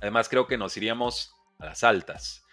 Además, 0.00 0.28
creo 0.28 0.46
que 0.46 0.58
nos 0.58 0.76
iríamos 0.76 1.34
a 1.58 1.66
las 1.66 1.84
altas. 1.84 2.44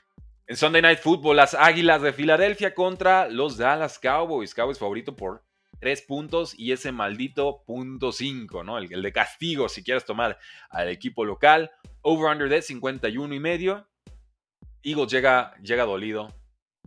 En 0.48 0.56
Sunday 0.56 0.82
Night 0.82 1.00
Football, 1.00 1.38
las 1.38 1.54
Águilas 1.54 2.02
de 2.02 2.14
Filadelfia 2.14 2.74
contra 2.74 3.28
los 3.28 3.58
Dallas 3.58 4.00
Cowboys. 4.00 4.54
Cowboys 4.54 4.80
favorito 4.80 5.16
por 5.16 5.44
3 5.80 6.02
puntos 6.04 6.58
y 6.58 6.72
ese 6.72 6.92
maldito 6.92 7.64
punto 7.66 8.12
5, 8.12 8.64
¿no? 8.64 8.78
El, 8.78 8.92
el, 8.92 9.02
de 9.02 9.14
castigo 9.14 9.70
si 9.70 9.84
quieres 9.84 10.06
tomar 10.06 10.40
al 10.70 10.90
equipo 10.90 11.26
local. 11.26 11.72
Over-under 12.02 12.50
de 12.50 12.62
51 12.62 13.34
y 13.34 13.40
medio. 13.40 13.89
Eagles 14.84 15.12
llega, 15.12 15.56
llega 15.62 15.86
dolido, 15.86 16.34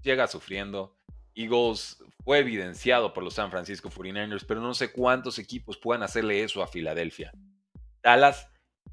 llega 0.02 0.26
sufriendo. 0.26 0.96
Eagles 1.34 2.02
fue 2.24 2.38
evidenciado 2.38 3.12
por 3.12 3.24
los 3.24 3.34
San 3.34 3.50
Francisco 3.50 3.90
49ers, 3.90 4.44
pero 4.46 4.60
no 4.60 4.74
sé 4.74 4.92
cuántos 4.92 5.38
equipos 5.38 5.76
puedan 5.78 6.02
hacerle 6.02 6.42
eso 6.42 6.62
a 6.62 6.66
Filadelfia. 6.66 7.32
Dallas 8.02 8.48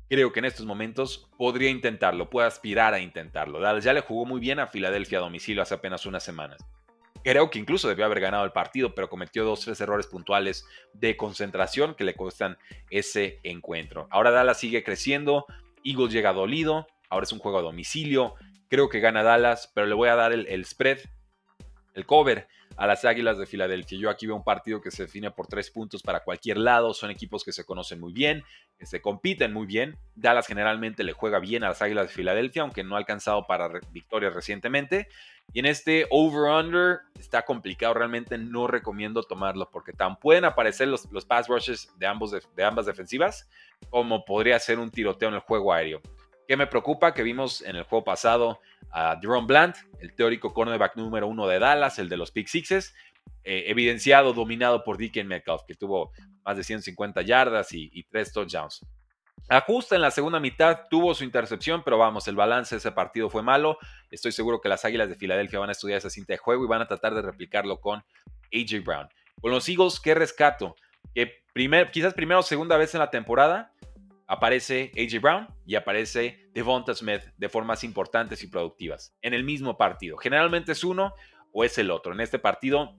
creo 0.09 0.31
que 0.33 0.39
en 0.39 0.45
estos 0.45 0.65
momentos 0.65 1.29
podría 1.37 1.69
intentarlo, 1.69 2.29
puede 2.29 2.47
aspirar 2.47 2.93
a 2.93 2.99
intentarlo. 2.99 3.59
Dallas 3.59 3.83
ya 3.83 3.93
le 3.93 4.01
jugó 4.01 4.25
muy 4.25 4.39
bien 4.39 4.59
a 4.59 4.67
Filadelfia 4.67 5.19
a 5.19 5.21
domicilio 5.21 5.61
hace 5.61 5.75
apenas 5.75 6.05
unas 6.05 6.23
semanas. 6.23 6.59
Creo 7.23 7.49
que 7.49 7.59
incluso 7.59 7.87
debió 7.87 8.05
haber 8.05 8.21
ganado 8.21 8.45
el 8.45 8.51
partido, 8.51 8.95
pero 8.95 9.09
cometió 9.09 9.43
dos, 9.43 9.59
tres 9.61 9.79
errores 9.81 10.07
puntuales 10.07 10.65
de 10.93 11.17
concentración 11.17 11.95
que 11.95 12.05
le 12.05 12.15
cuestan 12.15 12.57
ese 12.89 13.39
encuentro. 13.43 14.07
Ahora 14.09 14.31
Dallas 14.31 14.59
sigue 14.59 14.83
creciendo, 14.83 15.45
Eagles 15.83 16.13
llega 16.13 16.33
dolido, 16.33 16.87
ahora 17.09 17.25
es 17.25 17.33
un 17.33 17.39
juego 17.39 17.59
a 17.59 17.61
domicilio, 17.61 18.35
Creo 18.69 18.87
que 18.87 18.99
gana 18.99 19.23
Dallas, 19.23 19.71
pero 19.73 19.87
le 19.87 19.95
voy 19.95 20.09
a 20.09 20.15
dar 20.15 20.31
el, 20.31 20.65
spread, 20.65 20.99
el 21.95 22.05
cover 22.05 22.47
a 22.77 22.87
las 22.87 23.03
Águilas 23.03 23.37
de 23.37 23.45
Filadelfia. 23.45 23.97
Yo 23.99 24.09
aquí 24.09 24.27
veo 24.27 24.35
un 24.35 24.43
partido 24.43 24.79
que 24.79 24.91
se 24.91 25.03
define 25.03 25.31
por 25.31 25.47
tres 25.47 25.71
puntos 25.71 26.03
para 26.03 26.21
cualquier 26.21 26.57
lado. 26.57 26.93
Son 26.93 27.09
equipos 27.09 27.43
que 27.43 27.51
se 27.51 27.65
conocen 27.65 27.99
muy 27.99 28.13
bien, 28.13 28.43
que 28.77 28.85
se 28.85 29.01
compiten 29.01 29.51
muy 29.51 29.65
bien. 29.65 29.97
Dallas 30.15 30.47
generalmente 30.47 31.03
le 31.03 31.13
juega 31.13 31.39
bien 31.39 31.63
a 31.63 31.69
las 31.69 31.81
Águilas 31.81 32.07
de 32.07 32.13
Filadelfia, 32.13 32.61
aunque 32.61 32.83
no 32.83 32.95
ha 32.95 32.99
alcanzado 32.99 33.47
para 33.47 33.69
victorias 33.91 34.33
recientemente. 34.33 35.07
Y 35.51 35.59
en 35.59 35.65
este 35.65 36.05
over-under 36.11 36.99
está 37.19 37.43
complicado, 37.43 37.95
realmente 37.95 38.37
no 38.37 38.67
recomiendo 38.67 39.23
tomarlo 39.23 39.69
porque 39.71 39.93
tan 39.93 40.17
pueden 40.17 40.45
aparecer 40.45 40.87
los, 40.87 41.11
los 41.11 41.25
pass 41.25 41.47
rushes 41.47 41.91
de, 41.97 42.05
ambos 42.05 42.31
de, 42.31 42.63
ambas 42.63 42.85
defensivas 42.85 43.49
como 43.89 44.25
podría 44.25 44.59
ser 44.59 44.77
un 44.77 44.91
tiroteo 44.91 45.29
en 45.29 45.35
el 45.35 45.41
juego 45.41 45.73
aéreo. 45.73 46.01
¿Qué 46.49 46.57
me 46.57 46.65
preocupa? 46.65 47.13
Que 47.13 47.21
vimos 47.21 47.61
en 47.61 47.75
el 47.75 47.83
juego 47.83 48.03
pasado 48.03 48.59
a 48.89 49.19
Jerome 49.21 49.45
Bland, 49.45 49.75
el 49.99 50.15
teórico 50.15 50.51
cornerback 50.51 50.95
número 50.95 51.27
uno 51.27 51.45
de 51.45 51.59
Dallas, 51.59 51.99
el 51.99 52.09
de 52.09 52.17
los 52.17 52.31
Pick 52.31 52.47
Sixes, 52.47 52.95
eh, 53.43 53.65
evidenciado, 53.67 54.33
dominado 54.33 54.83
por 54.83 54.97
Deacon 54.97 55.27
Metcalf, 55.27 55.61
que 55.67 55.75
tuvo 55.75 56.11
más 56.43 56.57
de 56.57 56.63
150 56.63 57.21
yardas 57.21 57.71
y, 57.71 57.91
y 57.93 58.01
tres 58.01 58.33
touchdowns. 58.33 58.83
Ajusta 59.47 59.95
en 59.95 60.01
la 60.01 60.09
segunda 60.09 60.39
mitad, 60.39 60.87
tuvo 60.89 61.13
su 61.13 61.23
intercepción, 61.23 61.83
pero 61.83 61.99
vamos, 61.99 62.27
el 62.27 62.35
balance 62.35 62.73
de 62.73 62.79
ese 62.79 62.93
partido 62.93 63.29
fue 63.29 63.43
malo. 63.43 63.77
Estoy 64.09 64.31
seguro 64.31 64.59
que 64.59 64.69
las 64.69 64.83
Águilas 64.85 65.07
de 65.07 65.17
Filadelfia 65.17 65.59
van 65.59 65.69
a 65.69 65.73
estudiar 65.73 65.99
esa 65.99 66.09
cinta 66.09 66.33
de 66.33 66.37
juego 66.37 66.65
y 66.65 66.67
van 66.67 66.81
a 66.81 66.87
tratar 66.87 67.13
de 67.13 67.21
replicarlo 67.21 67.79
con 67.79 68.03
AJ 68.51 68.83
Brown. 68.83 69.07
Con 69.39 69.51
los 69.51 69.69
Eagles, 69.69 69.99
¿qué 69.99 70.15
rescato? 70.15 70.75
Que 71.13 71.43
primer, 71.53 71.91
quizás 71.91 72.15
primera 72.15 72.39
o 72.39 72.43
segunda 72.43 72.75
vez 72.75 72.95
en 72.95 73.01
la 73.01 73.11
temporada 73.11 73.71
aparece 74.29 74.91
AJ 74.95 75.21
Brown 75.21 75.47
y 75.65 75.73
aparece 75.73 76.47
Devonta 76.53 76.93
Smith 76.93 77.23
de 77.35 77.49
formas 77.49 77.83
importantes 77.83 78.43
y 78.43 78.47
productivas 78.47 79.17
en 79.23 79.33
el 79.33 79.43
mismo 79.43 79.75
partido. 79.75 80.17
Generalmente 80.17 80.73
es 80.73 80.83
uno 80.83 81.15
o 81.51 81.63
es 81.63 81.79
el 81.79 81.89
otro. 81.89 82.13
En 82.13 82.21
este 82.21 82.37
partido, 82.37 82.95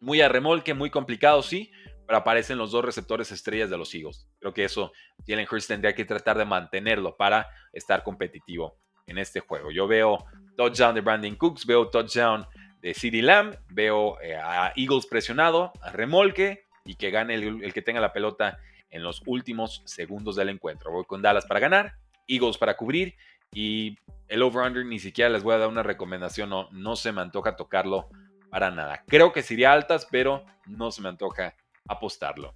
muy 0.00 0.20
a 0.20 0.28
remolque, 0.28 0.74
muy 0.74 0.90
complicado, 0.90 1.40
sí, 1.42 1.70
pero 2.04 2.18
aparecen 2.18 2.58
los 2.58 2.72
dos 2.72 2.84
receptores 2.84 3.30
estrellas 3.30 3.70
de 3.70 3.78
los 3.78 3.94
Eagles. 3.94 4.28
Creo 4.40 4.52
que 4.52 4.64
eso 4.64 4.90
Jalen 5.24 5.46
Hurts 5.48 5.68
tendría 5.68 5.94
que 5.94 6.04
tratar 6.04 6.36
de 6.36 6.44
mantenerlo 6.44 7.16
para 7.16 7.46
estar 7.72 8.02
competitivo 8.02 8.76
en 9.06 9.18
este 9.18 9.38
juego. 9.38 9.70
Yo 9.70 9.86
veo 9.86 10.24
touchdown 10.56 10.96
de 10.96 11.00
Brandon 11.00 11.36
Cooks, 11.36 11.64
veo 11.64 11.90
touchdown 11.90 12.44
de 12.80 12.92
CeeDee 12.92 13.22
Lamb, 13.22 13.56
veo 13.68 14.20
eh, 14.20 14.34
a 14.34 14.72
Eagles 14.74 15.06
presionado, 15.06 15.72
a 15.80 15.92
remolque 15.92 16.65
y 16.86 16.94
que 16.94 17.10
gane 17.10 17.34
el, 17.34 17.72
que 17.72 17.82
tenga 17.82 18.00
la 18.00 18.12
pelota 18.12 18.58
en 18.90 19.02
los 19.02 19.22
últimos 19.26 19.82
segundos 19.84 20.36
del 20.36 20.48
encuentro. 20.48 20.90
Voy 20.90 21.04
con 21.04 21.22
Dallas 21.22 21.46
para 21.46 21.60
ganar, 21.60 21.96
Eagles 22.28 22.56
para 22.56 22.76
cubrir 22.76 23.14
y 23.52 23.96
el 24.28 24.42
over-under 24.42 24.84
ni 24.84 24.98
siquiera 24.98 25.30
les 25.30 25.42
voy 25.42 25.54
a 25.54 25.58
dar 25.58 25.68
una 25.68 25.82
recomendación, 25.82 26.50
no, 26.50 26.68
no 26.72 26.96
se 26.96 27.12
me 27.12 27.20
antoja 27.20 27.56
tocarlo 27.56 28.08
para 28.50 28.70
nada. 28.70 29.04
Creo 29.06 29.32
que 29.32 29.42
sería 29.42 29.72
altas, 29.72 30.06
pero 30.10 30.44
no 30.66 30.90
se 30.90 31.02
me 31.02 31.08
antoja 31.08 31.54
apostarlo. 31.88 32.52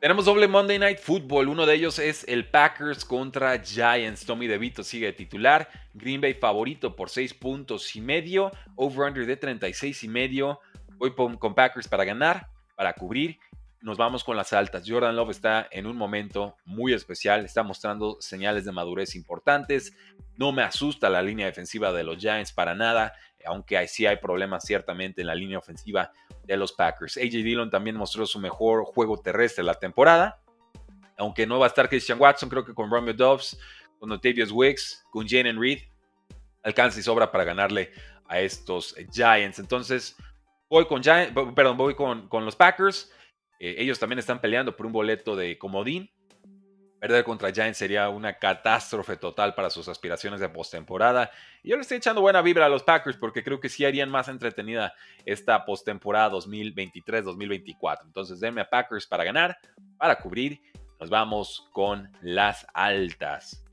Tenemos 0.00 0.26
doble 0.26 0.46
Monday 0.46 0.78
Night 0.78 0.98
Football. 0.98 1.48
Uno 1.48 1.64
de 1.64 1.74
ellos 1.74 1.98
es 1.98 2.24
el 2.28 2.48
Packers 2.48 3.04
contra 3.04 3.58
Giants. 3.58 4.26
Tommy 4.26 4.46
DeVito 4.46 4.84
sigue 4.84 5.06
de 5.06 5.12
titular. 5.14 5.68
Green 5.94 6.20
Bay 6.20 6.34
favorito 6.34 6.94
por 6.94 7.08
6 7.08 7.34
puntos 7.34 7.96
y 7.96 8.02
medio. 8.02 8.52
Over-under 8.76 9.24
de 9.24 9.36
36 9.36 10.04
y 10.04 10.08
medio. 10.08 10.60
Voy 10.96 11.14
con 11.14 11.54
Packers 11.54 11.88
para 11.88 12.04
ganar, 12.04 12.48
para 12.74 12.92
cubrir. 12.92 13.38
Nos 13.80 13.98
vamos 13.98 14.24
con 14.24 14.36
las 14.36 14.52
altas. 14.52 14.84
Jordan 14.86 15.14
Love 15.14 15.30
está 15.30 15.68
en 15.70 15.86
un 15.86 15.96
momento 15.96 16.56
muy 16.64 16.92
especial. 16.92 17.44
Está 17.44 17.62
mostrando 17.62 18.16
señales 18.20 18.64
de 18.64 18.72
madurez 18.72 19.14
importantes. 19.14 19.92
No 20.36 20.52
me 20.52 20.62
asusta 20.62 21.10
la 21.10 21.22
línea 21.22 21.46
defensiva 21.46 21.92
de 21.92 22.04
los 22.04 22.18
Giants 22.18 22.52
para 22.52 22.74
nada 22.74 23.12
aunque 23.46 23.86
sí 23.88 24.06
hay 24.06 24.16
problemas 24.16 24.64
ciertamente 24.64 25.20
en 25.20 25.28
la 25.28 25.34
línea 25.34 25.58
ofensiva 25.58 26.12
de 26.44 26.56
los 26.56 26.72
Packers. 26.72 27.16
AJ 27.16 27.30
Dillon 27.30 27.70
también 27.70 27.96
mostró 27.96 28.26
su 28.26 28.38
mejor 28.38 28.84
juego 28.84 29.18
terrestre 29.18 29.64
la 29.64 29.74
temporada, 29.74 30.40
aunque 31.16 31.46
no 31.46 31.58
va 31.58 31.66
a 31.66 31.68
estar 31.68 31.88
Christian 31.88 32.20
Watson, 32.20 32.48
creo 32.48 32.64
que 32.64 32.74
con 32.74 32.90
Romeo 32.90 33.14
Dobbs, 33.14 33.58
con 33.98 34.12
Octavius 34.12 34.50
Wicks, 34.52 35.04
con 35.10 35.26
Jalen 35.26 35.60
Reed, 35.60 35.80
alcanza 36.62 37.00
y 37.00 37.02
sobra 37.02 37.30
para 37.30 37.44
ganarle 37.44 37.92
a 38.28 38.40
estos 38.40 38.94
Giants. 39.12 39.58
Entonces, 39.58 40.16
voy 40.68 40.86
con, 40.86 41.02
perdón, 41.54 41.76
voy 41.76 41.94
con, 41.94 42.28
con 42.28 42.44
los 42.44 42.56
Packers. 42.56 43.12
Eh, 43.58 43.76
ellos 43.78 43.98
también 43.98 44.18
están 44.18 44.40
peleando 44.40 44.76
por 44.76 44.86
un 44.86 44.92
boleto 44.92 45.36
de 45.36 45.58
comodín. 45.58 46.10
Perder 46.98 47.24
contra 47.24 47.52
Giants 47.52 47.78
sería 47.78 48.08
una 48.08 48.38
catástrofe 48.38 49.16
total 49.16 49.54
para 49.54 49.68
sus 49.68 49.86
aspiraciones 49.88 50.40
de 50.40 50.48
postemporada. 50.48 51.30
Y 51.62 51.70
yo 51.70 51.76
le 51.76 51.82
estoy 51.82 51.98
echando 51.98 52.22
buena 52.22 52.40
vibra 52.40 52.66
a 52.66 52.70
los 52.70 52.82
Packers 52.82 53.18
porque 53.18 53.44
creo 53.44 53.60
que 53.60 53.68
sí 53.68 53.84
harían 53.84 54.10
más 54.10 54.28
entretenida 54.28 54.94
esta 55.26 55.64
postemporada 55.64 56.30
2023-2024. 56.30 57.98
Entonces, 58.06 58.40
denme 58.40 58.62
a 58.62 58.70
Packers 58.70 59.06
para 59.06 59.24
ganar, 59.24 59.58
para 59.98 60.18
cubrir. 60.18 60.60
Nos 60.98 61.10
vamos 61.10 61.68
con 61.72 62.10
las 62.22 62.66
altas. 62.72 63.65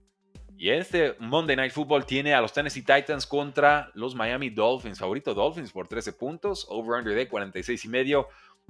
Y 0.58 0.70
este 0.70 1.16
Monday 1.20 1.56
Night 1.56 1.72
Football 1.72 2.06
tiene 2.06 2.34
a 2.34 2.42
los 2.42 2.54
Tennessee 2.54 2.84
Titans 2.84 3.26
contra 3.28 3.92
los 3.96 4.16
Miami 4.16 4.50
Dolphins. 4.50 5.00
Favorito 5.00 5.34
Dolphins 5.34 5.72
por 5.72 5.88
13 5.88 6.14
puntos, 6.14 6.66
over-under 6.70 7.16
de 7.16 7.28
46 7.28 7.86
y 7.86 7.90
medio. 7.90 8.28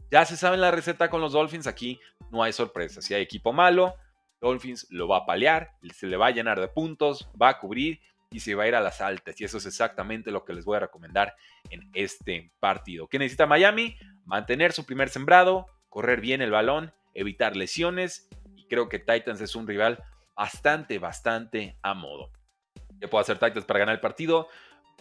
Ya 0.09 0.25
se 0.25 0.37
sabe 0.37 0.57
la 0.57 0.71
receta 0.71 1.09
con 1.09 1.21
los 1.21 1.33
Dolphins, 1.33 1.67
aquí 1.67 1.99
no 2.31 2.41
hay 2.41 2.53
sorpresa. 2.53 3.01
Si 3.01 3.13
hay 3.13 3.21
equipo 3.21 3.53
malo, 3.53 3.95
Dolphins 4.41 4.87
lo 4.89 5.07
va 5.07 5.17
a 5.17 5.25
paliar, 5.25 5.71
se 5.93 6.07
le 6.07 6.17
va 6.17 6.27
a 6.27 6.31
llenar 6.31 6.59
de 6.59 6.67
puntos, 6.67 7.29
va 7.39 7.49
a 7.49 7.59
cubrir 7.59 7.99
y 8.31 8.39
se 8.39 8.55
va 8.55 8.63
a 8.63 8.67
ir 8.67 8.75
a 8.75 8.81
las 8.81 8.99
altas. 8.99 9.39
Y 9.39 9.43
eso 9.43 9.57
es 9.57 9.65
exactamente 9.65 10.31
lo 10.31 10.43
que 10.43 10.53
les 10.53 10.65
voy 10.65 10.77
a 10.77 10.81
recomendar 10.81 11.35
en 11.69 11.89
este 11.93 12.51
partido. 12.59 13.07
¿Qué 13.07 13.19
necesita 13.19 13.45
Miami? 13.45 13.95
Mantener 14.25 14.73
su 14.73 14.85
primer 14.85 15.09
sembrado, 15.09 15.67
correr 15.89 16.19
bien 16.19 16.41
el 16.41 16.51
balón, 16.51 16.93
evitar 17.13 17.55
lesiones. 17.55 18.27
Y 18.55 18.67
creo 18.67 18.89
que 18.89 18.99
Titans 18.99 19.41
es 19.41 19.55
un 19.55 19.67
rival 19.67 20.03
bastante, 20.35 20.99
bastante 20.99 21.77
a 21.81 21.93
modo. 21.93 22.31
¿Qué 22.99 23.07
puede 23.07 23.23
hacer 23.23 23.39
Titans 23.39 23.65
para 23.65 23.79
ganar 23.79 23.95
el 23.95 24.01
partido? 24.01 24.47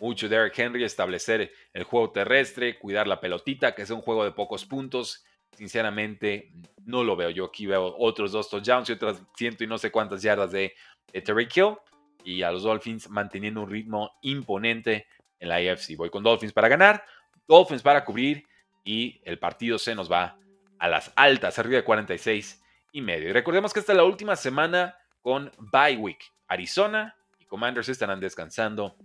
Mucho 0.00 0.28
Derrick 0.28 0.58
Henry, 0.58 0.84
establecer 0.84 1.52
el 1.72 1.84
juego 1.84 2.10
terrestre, 2.10 2.78
cuidar 2.78 3.06
la 3.06 3.20
pelotita, 3.20 3.74
que 3.74 3.82
es 3.82 3.90
un 3.90 4.00
juego 4.00 4.24
de 4.24 4.32
pocos 4.32 4.64
puntos 4.64 5.24
sinceramente 5.56 6.52
no 6.84 7.04
lo 7.04 7.16
veo. 7.16 7.30
Yo 7.30 7.44
aquí 7.46 7.66
veo 7.66 7.94
otros 7.98 8.32
dos 8.32 8.48
touchdowns 8.48 8.88
y 8.88 8.92
otras 8.92 9.22
ciento 9.36 9.64
y 9.64 9.66
no 9.66 9.78
sé 9.78 9.90
cuántas 9.90 10.22
yardas 10.22 10.50
de, 10.50 10.74
Terry 11.24 11.46
Kill. 11.48 11.76
Y 12.24 12.42
a 12.42 12.52
los 12.52 12.62
Dolphins 12.62 13.10
manteniendo 13.10 13.62
un 13.62 13.70
ritmo 13.70 14.12
imponente 14.22 15.06
en 15.40 15.48
la 15.48 15.56
AFC. 15.56 15.96
Voy 15.96 16.08
con 16.08 16.22
Dolphins 16.22 16.52
para 16.52 16.68
ganar, 16.68 17.04
Dolphins 17.48 17.82
para 17.82 18.04
cubrir 18.04 18.46
y 18.84 19.20
el 19.24 19.38
partido 19.38 19.76
se 19.78 19.94
nos 19.94 20.10
va 20.10 20.38
a 20.78 20.88
las 20.88 21.12
altas, 21.16 21.58
arriba 21.58 21.76
de 21.76 21.84
46 21.84 22.62
y 22.92 23.00
medio. 23.00 23.28
Y 23.28 23.32
recordemos 23.32 23.72
que 23.72 23.80
esta 23.80 23.92
es 23.92 23.96
la 23.96 24.04
última 24.04 24.36
semana 24.36 24.96
con 25.22 25.50
bye 25.72 25.96
week. 25.96 26.22
Arizona 26.48 27.16
y 27.38 27.46
Commanders 27.46 27.88
estarán 27.88 28.20
descansando 28.20 28.96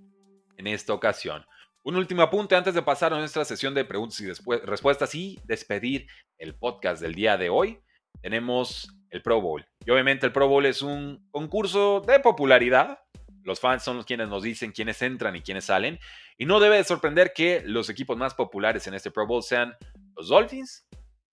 en 0.58 0.68
esta 0.68 0.94
ocasión. 0.94 1.46
Un 1.84 1.96
último 1.96 2.22
apunte 2.22 2.56
antes 2.56 2.74
de 2.74 2.82
pasar 2.82 3.14
a 3.14 3.18
nuestra 3.18 3.46
sesión 3.46 3.74
de 3.74 3.86
preguntas 3.86 4.20
y 4.20 4.28
respuestas 4.66 5.16
y 5.16 5.40
despedir 5.46 6.08
el 6.38 6.56
podcast 6.56 7.02
del 7.02 7.16
día 7.16 7.38
de 7.38 7.50
hoy. 7.50 7.80
Tenemos 8.22 8.94
el 9.10 9.22
Pro 9.22 9.40
Bowl. 9.40 9.66
Y 9.86 9.92
obviamente 9.92 10.26
el 10.26 10.34
Pro 10.34 10.50
Bowl 10.50 10.66
es 10.66 10.82
un 10.82 11.26
concurso 11.32 12.02
de 12.02 12.20
popularidad. 12.20 13.00
Los 13.44 13.62
fans 13.62 13.84
son 13.84 13.96
los 13.96 14.06
quienes 14.06 14.28
nos 14.28 14.44
dicen 14.44 14.74
quiénes 14.74 15.02
entran 15.02 15.36
y 15.38 15.42
quiénes 15.42 15.66
salen. 15.66 15.98
Y 16.38 16.46
no 16.46 16.60
debe 16.60 16.76
de 16.76 16.84
sorprender 16.84 17.32
que 17.34 17.62
los 17.66 17.90
equipos 17.90 18.18
más 18.18 18.34
populares 18.34 18.86
en 18.88 18.94
este 18.94 19.12
Pro 19.12 19.26
Bowl 19.26 19.42
sean 19.42 19.74
los 20.18 20.28
Dolphins, 20.28 20.86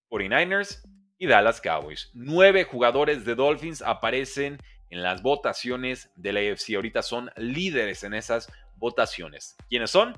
49ers 0.08 0.82
y 1.18 1.26
Dallas 1.26 1.60
Cowboys. 1.60 2.10
Nueve 2.14 2.64
jugadores 2.64 3.24
de 3.24 3.34
Dolphins 3.34 3.82
aparecen 3.82 4.58
en 4.94 5.02
las 5.02 5.22
votaciones 5.22 6.10
de 6.14 6.32
la 6.32 6.40
AFC. 6.40 6.76
Ahorita 6.76 7.02
son 7.02 7.30
líderes 7.36 8.04
en 8.04 8.14
esas 8.14 8.50
votaciones. 8.76 9.56
¿Quiénes 9.68 9.90
son? 9.90 10.16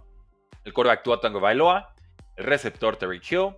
el 0.67 0.73
quarterback 0.73 1.05
Tua 1.05 1.21
Tango 1.21 1.41
Bailoa, 1.41 1.95
el 2.37 2.45
receptor 2.45 2.97
Terry 2.97 3.23
Hill, 3.31 3.55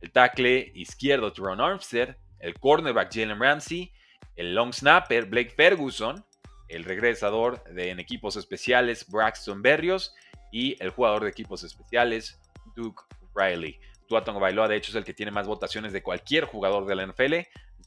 el 0.00 0.10
tackle 0.10 0.72
izquierdo 0.74 1.32
Teron 1.32 1.60
Armstead, 1.60 2.16
el 2.40 2.58
cornerback 2.58 3.14
Jalen 3.14 3.40
Ramsey, 3.40 3.92
el 4.34 4.54
long 4.54 4.72
snapper 4.72 5.26
Blake 5.26 5.50
Ferguson, 5.50 6.24
el 6.68 6.82
regresador 6.84 7.62
de, 7.72 7.90
en 7.90 8.00
equipos 8.00 8.36
especiales 8.36 9.06
Braxton 9.08 9.62
Berrios 9.62 10.14
y 10.50 10.76
el 10.82 10.90
jugador 10.90 11.22
de 11.22 11.30
equipos 11.30 11.62
especiales 11.62 12.40
Duke 12.74 13.04
Riley. 13.36 13.78
Tua 14.08 14.24
Tango 14.24 14.40
Bailoa, 14.40 14.66
de 14.66 14.76
hecho, 14.76 14.90
es 14.90 14.96
el 14.96 15.04
que 15.04 15.14
tiene 15.14 15.30
más 15.30 15.46
votaciones 15.46 15.92
de 15.92 16.02
cualquier 16.02 16.44
jugador 16.44 16.86
de 16.86 16.96
la 16.96 17.06
NFL. 17.06 17.34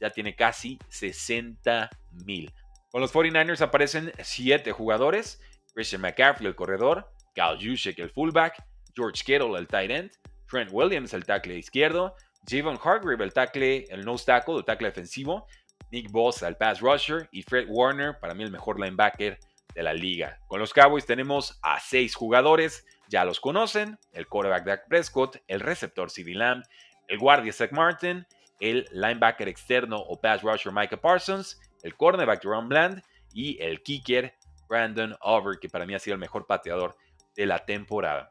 Ya 0.00 0.08
tiene 0.08 0.34
casi 0.34 0.78
60 0.88 1.90
mil. 2.24 2.50
Con 2.92 3.00
los 3.00 3.12
49ers 3.12 3.62
aparecen 3.62 4.12
7 4.22 4.70
jugadores. 4.70 5.40
Christian 5.74 6.02
McCaffrey, 6.02 6.46
el 6.46 6.54
corredor. 6.54 7.10
Cal 7.34 7.58
Juszczyk, 7.58 7.98
el 7.98 8.10
fullback, 8.10 8.62
George 8.94 9.22
Kittle, 9.24 9.56
el 9.56 9.66
tight 9.66 9.90
end, 9.90 10.10
Trent 10.46 10.70
Williams, 10.70 11.14
el 11.14 11.24
tackle 11.24 11.56
izquierdo, 11.56 12.14
Javon 12.46 12.78
Hargrave, 12.82 13.24
el 13.24 13.32
tackle, 13.32 13.86
el 13.88 14.04
nose 14.04 14.26
tackle, 14.26 14.56
el 14.56 14.64
tackle 14.64 14.88
defensivo, 14.88 15.46
Nick 15.90 16.10
Boss, 16.10 16.42
el 16.42 16.56
pass 16.56 16.80
rusher, 16.80 17.28
y 17.32 17.42
Fred 17.42 17.66
Warner, 17.68 18.18
para 18.20 18.34
mí 18.34 18.42
el 18.44 18.50
mejor 18.50 18.78
linebacker 18.78 19.38
de 19.74 19.82
la 19.82 19.94
liga. 19.94 20.38
Con 20.46 20.60
los 20.60 20.74
Cowboys 20.74 21.06
tenemos 21.06 21.58
a 21.62 21.80
seis 21.80 22.14
jugadores, 22.14 22.84
ya 23.08 23.24
los 23.24 23.40
conocen, 23.40 23.98
el 24.12 24.26
quarterback 24.26 24.64
Dak 24.64 24.88
Prescott, 24.88 25.38
el 25.48 25.60
receptor 25.60 26.10
CeeDee 26.10 26.34
Lamb, 26.34 26.62
el 27.08 27.18
guardia 27.18 27.52
Zach 27.52 27.72
Martin, 27.72 28.26
el 28.60 28.86
linebacker 28.92 29.48
externo 29.48 29.98
o 29.98 30.20
pass 30.20 30.42
rusher 30.42 30.72
Micah 30.72 31.00
Parsons, 31.00 31.58
el 31.82 31.96
cornerback 31.96 32.42
Jerome 32.42 32.68
Bland 32.68 33.02
y 33.32 33.60
el 33.60 33.82
kicker 33.82 34.34
Brandon 34.68 35.16
Over, 35.20 35.58
que 35.58 35.68
para 35.68 35.86
mí 35.86 35.94
ha 35.94 35.98
sido 35.98 36.14
el 36.14 36.20
mejor 36.20 36.46
pateador 36.46 36.96
de 37.34 37.46
la 37.46 37.64
temporada. 37.64 38.28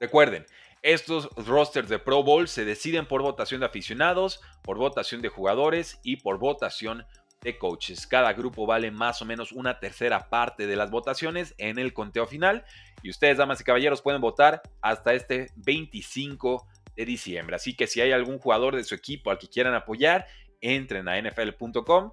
Recuerden, 0.00 0.46
estos 0.82 1.28
rosters 1.34 1.88
de 1.88 1.98
Pro 1.98 2.22
Bowl 2.22 2.46
se 2.46 2.64
deciden 2.64 3.06
por 3.06 3.22
votación 3.22 3.60
de 3.60 3.66
aficionados, 3.66 4.40
por 4.62 4.78
votación 4.78 5.22
de 5.22 5.28
jugadores 5.28 5.98
y 6.04 6.16
por 6.16 6.38
votación 6.38 7.04
de 7.42 7.58
coaches. 7.58 8.06
Cada 8.06 8.32
grupo 8.32 8.66
vale 8.66 8.90
más 8.90 9.22
o 9.22 9.24
menos 9.24 9.52
una 9.52 9.80
tercera 9.80 10.28
parte 10.28 10.66
de 10.66 10.76
las 10.76 10.90
votaciones 10.90 11.54
en 11.58 11.78
el 11.78 11.92
conteo 11.92 12.26
final 12.26 12.64
y 13.02 13.10
ustedes, 13.10 13.38
damas 13.38 13.60
y 13.60 13.64
caballeros, 13.64 14.02
pueden 14.02 14.20
votar 14.20 14.62
hasta 14.80 15.14
este 15.14 15.50
25 15.56 16.66
de 16.96 17.04
diciembre. 17.04 17.56
Así 17.56 17.74
que 17.74 17.86
si 17.86 18.00
hay 18.00 18.12
algún 18.12 18.38
jugador 18.38 18.76
de 18.76 18.84
su 18.84 18.94
equipo 18.94 19.30
al 19.30 19.38
que 19.38 19.48
quieran 19.48 19.74
apoyar, 19.74 20.26
entren 20.60 21.08
a 21.08 21.20
nfl.com, 21.20 22.12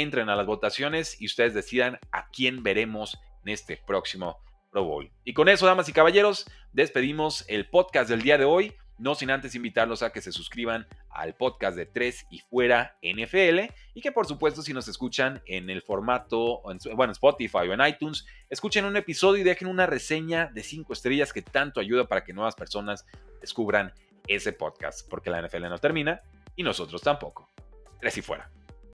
entren 0.00 0.28
a 0.28 0.36
las 0.36 0.46
votaciones 0.46 1.20
y 1.20 1.26
ustedes 1.26 1.54
decidan 1.54 1.98
a 2.12 2.28
quién 2.30 2.62
veremos 2.62 3.18
en 3.44 3.52
este 3.52 3.76
próximo 3.76 4.38
Pro 4.70 4.84
Bowl. 4.84 5.10
Y 5.24 5.32
con 5.32 5.48
eso, 5.48 5.66
damas 5.66 5.88
y 5.88 5.92
caballeros, 5.92 6.46
despedimos 6.72 7.44
el 7.48 7.68
podcast 7.68 8.10
del 8.10 8.22
día 8.22 8.38
de 8.38 8.44
hoy. 8.44 8.74
No 8.98 9.14
sin 9.14 9.30
antes 9.30 9.54
invitarlos 9.54 10.02
a 10.02 10.10
que 10.10 10.22
se 10.22 10.32
suscriban 10.32 10.86
al 11.10 11.34
podcast 11.34 11.76
de 11.76 11.84
3 11.84 12.28
y 12.30 12.38
fuera 12.38 12.96
NFL 13.02 13.70
y 13.92 14.00
que 14.00 14.10
por 14.10 14.26
supuesto 14.26 14.62
si 14.62 14.72
nos 14.72 14.88
escuchan 14.88 15.42
en 15.44 15.68
el 15.68 15.82
formato, 15.82 16.62
bueno, 16.94 17.12
Spotify 17.12 17.68
o 17.68 17.74
en 17.74 17.86
iTunes, 17.86 18.24
escuchen 18.48 18.86
un 18.86 18.96
episodio 18.96 19.42
y 19.42 19.44
dejen 19.44 19.68
una 19.68 19.84
reseña 19.84 20.46
de 20.46 20.62
5 20.62 20.94
estrellas 20.94 21.34
que 21.34 21.42
tanto 21.42 21.78
ayuda 21.78 22.06
para 22.06 22.24
que 22.24 22.32
nuevas 22.32 22.54
personas 22.54 23.04
descubran 23.42 23.92
ese 24.26 24.54
podcast, 24.54 25.06
porque 25.10 25.28
la 25.28 25.42
NFL 25.42 25.68
no 25.68 25.78
termina 25.78 26.22
y 26.56 26.62
nosotros 26.62 27.02
tampoco. 27.02 27.50
3 28.00 28.16
y 28.16 28.22
fuera. 28.22 28.50